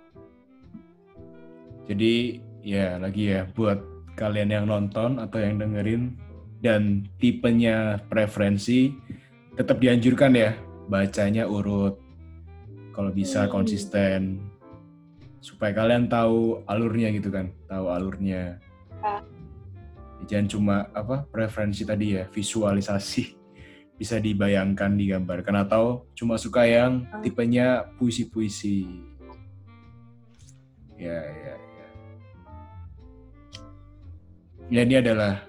Jadi 1.86 2.42
ya 2.66 2.98
lagi 2.98 3.30
ya 3.30 3.46
buat 3.54 3.78
kalian 4.18 4.50
yang 4.50 4.66
nonton 4.66 5.22
atau 5.22 5.38
yang 5.38 5.62
dengerin 5.62 6.18
dan 6.60 7.06
tipenya 7.22 8.02
preferensi 8.10 8.92
tetap 9.54 9.80
dianjurkan 9.80 10.34
ya 10.34 10.50
bacanya 10.90 11.48
urut 11.48 11.96
kalau 12.92 13.14
bisa 13.14 13.46
hmm. 13.46 13.50
konsisten 13.54 14.20
supaya 15.40 15.72
kalian 15.72 16.10
tahu 16.10 16.60
alurnya 16.68 17.08
gitu 17.16 17.32
kan 17.32 17.48
tahu 17.64 17.88
alurnya 17.88 18.60
ah 19.00 19.24
jangan 20.30 20.46
cuma 20.46 20.76
apa 20.94 21.26
preferensi 21.26 21.82
tadi 21.82 22.14
ya 22.14 22.30
visualisasi 22.30 23.34
bisa 23.98 24.22
dibayangkan 24.22 24.94
digambarkan 24.94 25.66
atau 25.66 26.06
cuma 26.14 26.38
suka 26.38 26.62
yang 26.70 27.02
ah. 27.10 27.18
tipenya 27.18 27.90
puisi-puisi 27.98 28.86
ya 30.94 31.18
ya 31.18 31.54
ya 31.58 31.88
ya 34.70 34.82
ini 34.86 34.94
adalah 35.02 35.42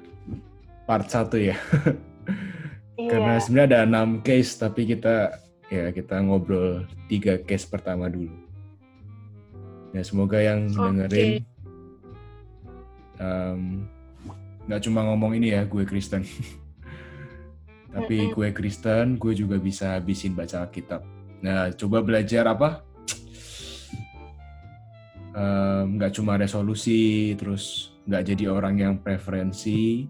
part 0.89 1.05
satu 1.07 1.37
ya 1.37 1.53
iya. 2.97 3.07
karena 3.07 3.37
sebenarnya 3.37 3.69
ada 3.69 3.79
enam 3.85 4.19
case 4.25 4.57
tapi 4.57 4.89
kita 4.89 5.37
ya 5.69 5.93
kita 5.93 6.19
ngobrol 6.25 6.89
tiga 7.05 7.37
case 7.37 7.69
pertama 7.69 8.09
dulu 8.09 8.33
ya 9.93 10.01
semoga 10.01 10.41
yang 10.41 10.67
okay. 10.73 10.81
dengerin 10.81 11.33
um, 13.21 13.87
nggak 14.71 14.87
cuma 14.87 15.03
ngomong 15.03 15.35
ini 15.35 15.51
ya 15.51 15.67
gue 15.67 15.83
Kristen 15.83 16.23
Tapi 17.91 18.31
gue 18.31 18.47
Kristen, 18.55 19.19
gue 19.19 19.35
juga 19.35 19.59
bisa 19.59 19.99
habisin 19.99 20.31
baca 20.31 20.63
Alkitab. 20.63 21.03
Nah, 21.43 21.75
coba 21.75 21.99
belajar 21.99 22.47
apa? 22.47 22.87
Nggak 25.91 26.15
cuma 26.15 26.39
resolusi, 26.39 27.35
terus 27.35 27.91
nggak 28.07 28.23
jadi 28.31 28.47
orang 28.47 28.75
yang 28.79 28.95
preferensi, 28.95 30.07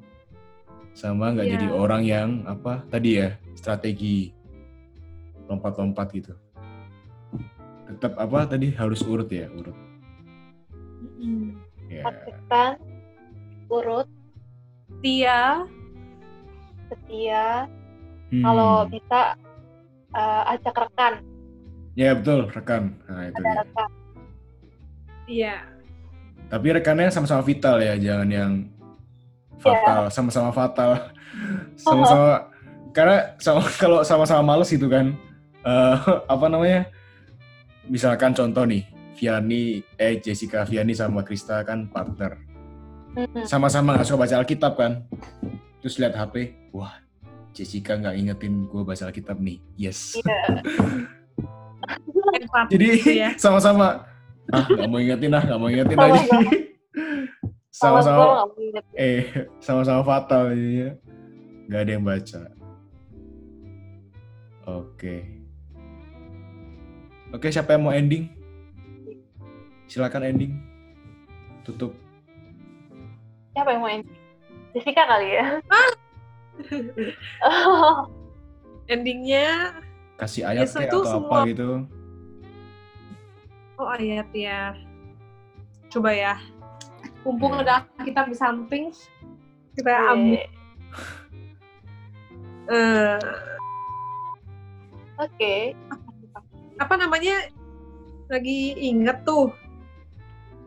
sama 0.93 1.34
nggak 1.34 1.47
Iya. 1.49 1.53
jadi 1.57 1.68
orang 1.74 2.03
yang 2.05 2.30
apa 2.45 2.86
tadi 2.88 3.18
ya 3.20 3.36
strategi 3.57 4.30
lompat-lompat 5.49 6.07
gitu. 6.16 6.34
Tetap 7.89 8.14
apa 8.16 8.45
tadi 8.47 8.72
harus 8.78 9.01
urut 9.03 9.28
ya 9.28 9.49
urut. 9.51 9.76
Mm. 11.22 11.57
Ya. 11.91 12.07
konsisten, 12.07 12.80
urut, 13.68 14.07
Tia, 15.02 15.66
setia. 16.88 17.66
Hmm. 18.32 18.43
Kalau 18.45 18.74
bisa 18.88 19.36
eh, 20.16 20.41
ajak 20.56 20.76
rekan, 20.88 21.14
Ya 21.91 22.16
betul 22.16 22.47
rekan. 22.47 22.95
Nah 23.04 23.28
itu 23.28 23.36
ada 23.36 23.52
dia. 23.52 23.62
rekan. 23.66 23.89
iya. 25.28 25.56
Tapi 26.47 26.68
rekannya 26.72 27.12
sama-sama 27.12 27.43
vital 27.43 27.80
ya, 27.80 27.95
jangan 27.95 28.30
yang 28.32 28.52
fatal, 29.60 30.08
sama-sama 30.12 30.52
fatal. 30.52 30.91
Sama-sama 31.80 32.52
karena 32.91 33.39
sama 33.39 33.64
kalau 33.82 34.04
sama-sama 34.04 34.43
males 34.43 34.68
gitu 34.72 34.88
kan. 34.88 35.16
eh, 35.62 35.95
apa 36.26 36.45
namanya? 36.49 36.89
Misalkan 37.88 38.34
contoh 38.34 38.66
nih, 38.66 38.84
Viani 39.16 39.80
eh 39.95 40.18
Jessica 40.18 40.66
Viani 40.66 40.91
sama 40.97 41.22
Krista 41.22 41.62
kan 41.64 41.88
partner. 41.88 42.51
Mm-mm. 43.12 43.43
Sama-sama 43.43 43.97
nggak 43.97 44.07
suka 44.07 44.24
baca 44.24 44.36
Alkitab 44.39 44.74
kan. 44.80 45.03
Terus 45.84 45.99
lihat 45.99 46.16
HP, 46.16 46.55
wah 46.72 46.95
Jessica 47.51 47.99
nggak 47.99 48.16
ingetin 48.16 48.70
gue 48.72 48.82
baca 48.86 49.12
Alkitab 49.12 49.38
nih. 49.41 49.59
Yes. 49.76 50.16
Iya. 50.20 50.62
Jadi 52.72 52.86
Gitu 53.01 53.12
ya. 53.18 53.34
sama-sama 53.36 54.05
ah 54.51 54.66
nggak 54.68 54.88
mau 54.88 54.99
ingetin 54.99 55.32
ah 55.34 55.43
nggak 55.43 55.59
mau 55.59 55.70
ingetin 55.72 55.97
lagi. 55.97 56.22
Sama 57.72 58.03
Sama-sama 58.03 58.51
eh 58.99 59.47
sama-sama 59.64 60.01
fatal 60.03 60.51
jadinya 60.53 60.91
nggak 61.72 61.82
ada 61.88 61.91
yang 61.95 62.03
baca 62.03 62.41
oke 64.68 65.16
oke 67.32 67.47
siapa 67.47 67.80
yang 67.80 67.84
mau 67.88 67.95
ending 67.95 68.28
silakan 69.88 70.28
ending 70.28 70.59
tutup 71.64 71.95
Siapa 73.52 73.70
yang 73.76 73.82
mau 73.84 73.91
ini? 73.91 74.08
Jessica 74.72 75.04
kali 75.04 75.28
ya? 75.36 75.45
Endingnya, 78.91 79.76
kasih 80.16 80.47
ayat 80.47 80.72
kayak 80.72 80.91
tuh 80.91 81.04
atau 81.04 81.08
semua- 81.08 81.43
apa 81.43 81.49
gitu 81.49 81.70
oh 83.82 83.89
ayat 83.97 84.30
ya. 84.36 84.78
Coba 85.89 86.14
ya. 86.14 86.38
Mumpung 87.26 87.58
ada 87.58 87.82
kita 87.97 88.30
di 88.30 88.38
samping, 88.38 88.93
kita 89.74 89.89
ambil. 90.14 90.38
Oke. 90.38 90.45
eh, 92.72 93.20
Oke. 95.18 95.56
apa 96.78 96.93
namanya? 96.97 97.49
Lagi 98.30 98.78
inget 98.78 99.26
tuh. 99.26 99.49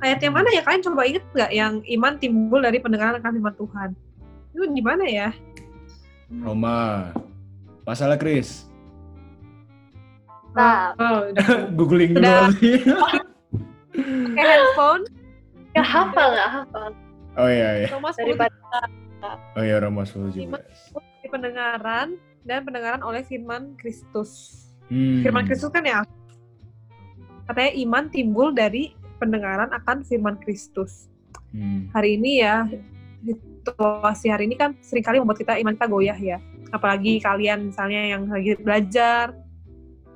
Ayat 0.05 0.21
yang 0.21 0.37
mana 0.37 0.49
ya? 0.53 0.61
Kalian 0.61 0.85
coba 0.85 1.03
inget 1.09 1.25
nggak 1.33 1.51
yang 1.51 1.81
iman 1.81 2.13
timbul 2.21 2.61
dari 2.61 2.77
pendengaran 2.77 3.17
akan 3.17 3.33
firman 3.41 3.57
Tuhan? 3.57 3.89
Itu 4.53 4.69
di 4.69 4.83
mana 4.85 5.05
ya? 5.09 5.29
Roma 6.29 7.09
masalah 7.85 8.17
Chris 8.17 8.67
Nah, 10.55 10.95
Oh, 10.97 11.29
udah 11.31 11.49
googling 11.79 12.15
dulu 12.17 12.25
Udah. 12.25 12.49
pakai 13.95 14.45
handphone. 14.45 15.03
nggak 15.75 15.87
hafal 15.91 16.29
nggak 16.31 16.51
hafal. 16.55 16.89
oh 17.35 17.49
iya 17.51 17.71
iya 17.83 17.89
Roma 17.91 18.15
10 18.15 18.19
Daripada 18.23 18.55
oh 19.59 19.63
iya 19.63 19.77
Roma 19.83 20.03
10 20.07 20.31
juga 20.31 20.63
di 20.95 21.29
pendengaran 21.29 22.09
dan 22.47 22.63
pendengaran 22.63 23.03
oleh 23.03 23.27
firman 23.27 23.75
Kristus. 23.75 24.63
Hmm. 24.87 25.25
Firman 25.27 25.49
Kristus 25.49 25.73
kan 25.75 25.83
ya 25.83 26.07
katanya 27.45 27.73
iman 27.85 28.05
timbul 28.09 28.55
dari 28.55 28.95
pendengaran 29.25 29.73
akan 29.73 30.05
firman 30.05 30.37
Kristus. 30.45 31.09
Hmm. 31.57 31.89
Hari 31.97 32.21
ini 32.21 32.45
ya 32.45 32.69
situasi 33.65 34.29
hari 34.29 34.45
ini 34.45 34.61
kan 34.61 34.77
sering 34.85 35.01
kali 35.01 35.17
membuat 35.17 35.41
kita 35.41 35.57
iman 35.65 35.73
kita 35.73 35.89
goyah 35.89 36.19
ya. 36.21 36.39
Apalagi 36.69 37.25
kalian 37.25 37.73
misalnya 37.73 38.01
yang 38.13 38.29
lagi 38.29 38.61
belajar. 38.61 39.33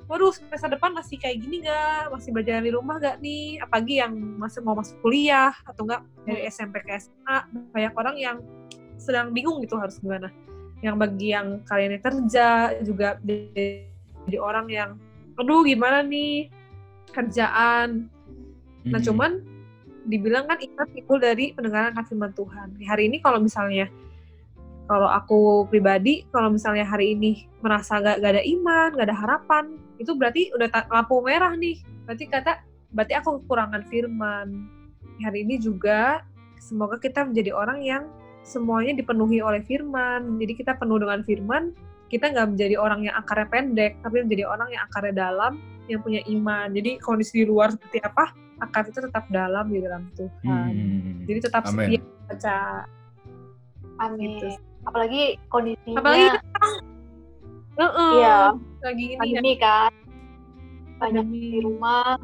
Waduh, 0.09 0.33
semester 0.33 0.73
depan 0.73 0.93
masih 0.93 1.21
kayak 1.21 1.37
gini 1.41 1.65
nggak? 1.65 2.13
Masih 2.13 2.29
belajar 2.33 2.61
di 2.61 2.73
rumah 2.73 2.97
nggak 2.97 3.17
nih? 3.21 3.61
Apalagi 3.61 3.93
yang 4.01 4.13
masih 4.37 4.61
mau 4.61 4.77
masuk 4.77 4.97
kuliah 5.01 5.53
atau 5.65 5.85
enggak 5.85 6.01
dari 6.25 6.41
SMP 6.49 6.81
ke 6.85 6.97
SMA. 6.97 7.37
Banyak 7.73 7.93
orang 7.97 8.15
yang 8.17 8.37
sedang 8.97 9.33
bingung 9.33 9.61
gitu 9.61 9.77
harus 9.77 9.97
gimana. 10.01 10.29
Yang 10.81 10.95
bagi 10.97 11.27
yang 11.33 11.61
kalian 11.65 11.97
yang 11.97 12.03
kerja 12.03 12.47
juga 12.81 13.09
jadi 13.21 14.37
orang 14.41 14.67
yang, 14.69 14.89
aduh 15.37 15.61
gimana 15.65 16.01
nih 16.01 16.49
kerjaan. 17.13 18.09
Nah 18.89 18.99
Hmm. 18.99 19.07
cuman 19.07 19.31
dibilang 20.09 20.49
kan 20.49 20.57
iman 20.57 20.87
timbul 20.89 21.17
dari 21.21 21.53
pendengaran 21.53 21.93
akan 21.93 22.05
firman 22.09 22.33
Tuhan. 22.33 22.67
Hari 22.81 23.03
ini 23.13 23.17
kalau 23.21 23.37
misalnya 23.37 23.87
kalau 24.89 25.05
aku 25.05 25.69
pribadi, 25.69 26.25
kalau 26.33 26.49
misalnya 26.49 26.81
hari 26.81 27.13
ini 27.13 27.45
merasa 27.61 28.01
gak, 28.01 28.25
gak 28.25 28.33
ada 28.33 28.41
iman, 28.41 28.89
gak 28.97 29.05
ada 29.05 29.17
harapan, 29.21 29.65
itu 30.01 30.17
berarti 30.17 30.49
udah 30.57 30.65
lampu 30.89 31.21
merah 31.21 31.53
nih. 31.53 31.77
Berarti 32.09 32.25
kata, 32.25 32.65
berarti 32.89 33.13
aku 33.13 33.45
kekurangan 33.45 33.85
firman. 33.85 34.65
Hari 35.21 35.45
ini 35.45 35.61
juga 35.61 36.25
semoga 36.57 36.97
kita 36.97 37.21
menjadi 37.21 37.53
orang 37.53 37.85
yang 37.85 38.09
semuanya 38.41 38.97
dipenuhi 38.97 39.45
oleh 39.45 39.61
firman. 39.61 40.41
Jadi 40.41 40.57
kita 40.57 40.73
penuh 40.81 40.97
dengan 40.97 41.21
firman, 41.21 41.69
kita 42.09 42.33
nggak 42.33 42.47
menjadi 42.57 42.75
orang 42.81 43.05
yang 43.05 43.15
akarnya 43.15 43.47
pendek, 43.53 43.93
tapi 44.01 44.25
menjadi 44.25 44.49
orang 44.49 44.69
yang 44.73 44.81
akarnya 44.89 45.13
dalam, 45.13 45.61
yang 45.85 46.01
punya 46.01 46.21
iman. 46.25 46.73
Jadi 46.73 46.97
kondisi 47.01 47.41
di 47.41 47.45
luar 47.45 47.69
seperti 47.73 48.01
apa, 48.01 48.33
akar 48.59 48.89
itu 48.89 48.99
tetap 48.99 49.25
dalam 49.29 49.69
di 49.69 49.79
dalam 49.79 50.09
Tuhan. 50.17 50.71
Hmm. 50.73 51.23
Jadi 51.29 51.39
tetap 51.45 51.63
Amin. 51.69 51.77
setia 51.77 52.01
baca. 52.27 52.59
Amin. 54.01 54.29
Gitu. 54.41 54.47
Apalagi 54.87 55.23
kondisinya 55.51 55.99
Apalagi 56.01 56.25
sekarang, 56.33 56.75
Heeh, 57.79 58.11
Iya. 58.19 58.39
lagi 58.83 59.05
ini 59.07 59.13
ya, 59.15 59.19
pandemi 59.23 59.53
kan. 59.55 59.91
Banyak 60.99 61.23
pandemi. 61.23 61.39
di 61.39 61.59
rumah. 61.63 62.19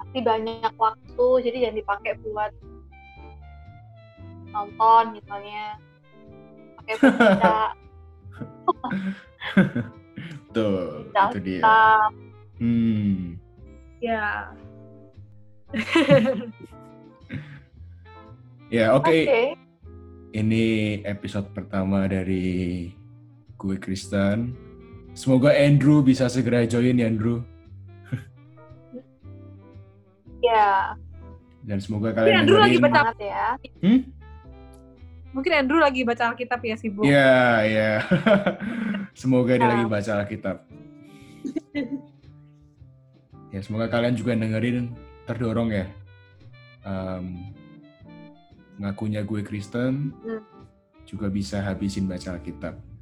Pasti 0.00 0.18
banyak 0.24 0.72
waktu, 0.80 1.28
jadi 1.44 1.56
jangan 1.68 1.76
dipakai 1.84 2.12
buat 2.24 2.52
nonton 4.54 5.04
misalnya. 5.20 5.76
Pakai 6.80 6.94
buat 7.02 7.76
baca 10.54 11.22
itu 11.34 11.38
dia. 11.42 11.62
Hmm. 12.58 13.34
Ya. 13.98 14.54
Ya, 18.72 18.96
oke. 18.96 19.06
Oke. 19.06 19.54
Ini 20.34 20.64
episode 21.06 21.46
pertama 21.54 22.10
dari 22.10 22.90
gue 23.54 23.76
Kristen. 23.78 24.50
Semoga 25.14 25.54
Andrew 25.54 26.02
bisa 26.02 26.26
segera 26.26 26.66
join 26.66 26.98
ya, 26.98 27.06
Andrew. 27.06 27.38
Ya, 30.42 30.98
Dan 31.64 31.80
semoga 31.80 32.12
kalian 32.12 32.44
Andrew 32.44 32.60
lagi 32.60 32.76
dengerin. 32.76 32.92
semangat 32.92 33.16
ya. 33.16 33.46
Hmm? 33.80 34.00
Mungkin 35.34 35.52
Andrew 35.52 35.82
lagi 35.82 36.06
baca 36.06 36.30
Alkitab 36.30 36.62
ya 36.62 36.78
sibuk. 36.78 37.02
Iya, 37.02 37.34
iya. 37.66 37.92
semoga 39.20 39.58
dia 39.58 39.66
lagi 39.66 39.84
baca 39.84 40.22
Alkitab. 40.22 40.56
ya, 43.50 43.60
semoga 43.60 43.90
kalian 43.90 44.14
juga 44.14 44.38
dengerin 44.38 44.94
terdorong 45.26 45.74
ya. 45.74 45.86
Em, 46.86 47.50
ngakunya 48.78 49.26
gue 49.26 49.42
Kristen, 49.42 50.14
Hmm. 50.22 50.42
juga 51.02 51.26
bisa 51.28 51.58
habisin 51.62 52.06
baca 52.06 52.38
Alkitab. 52.38 52.93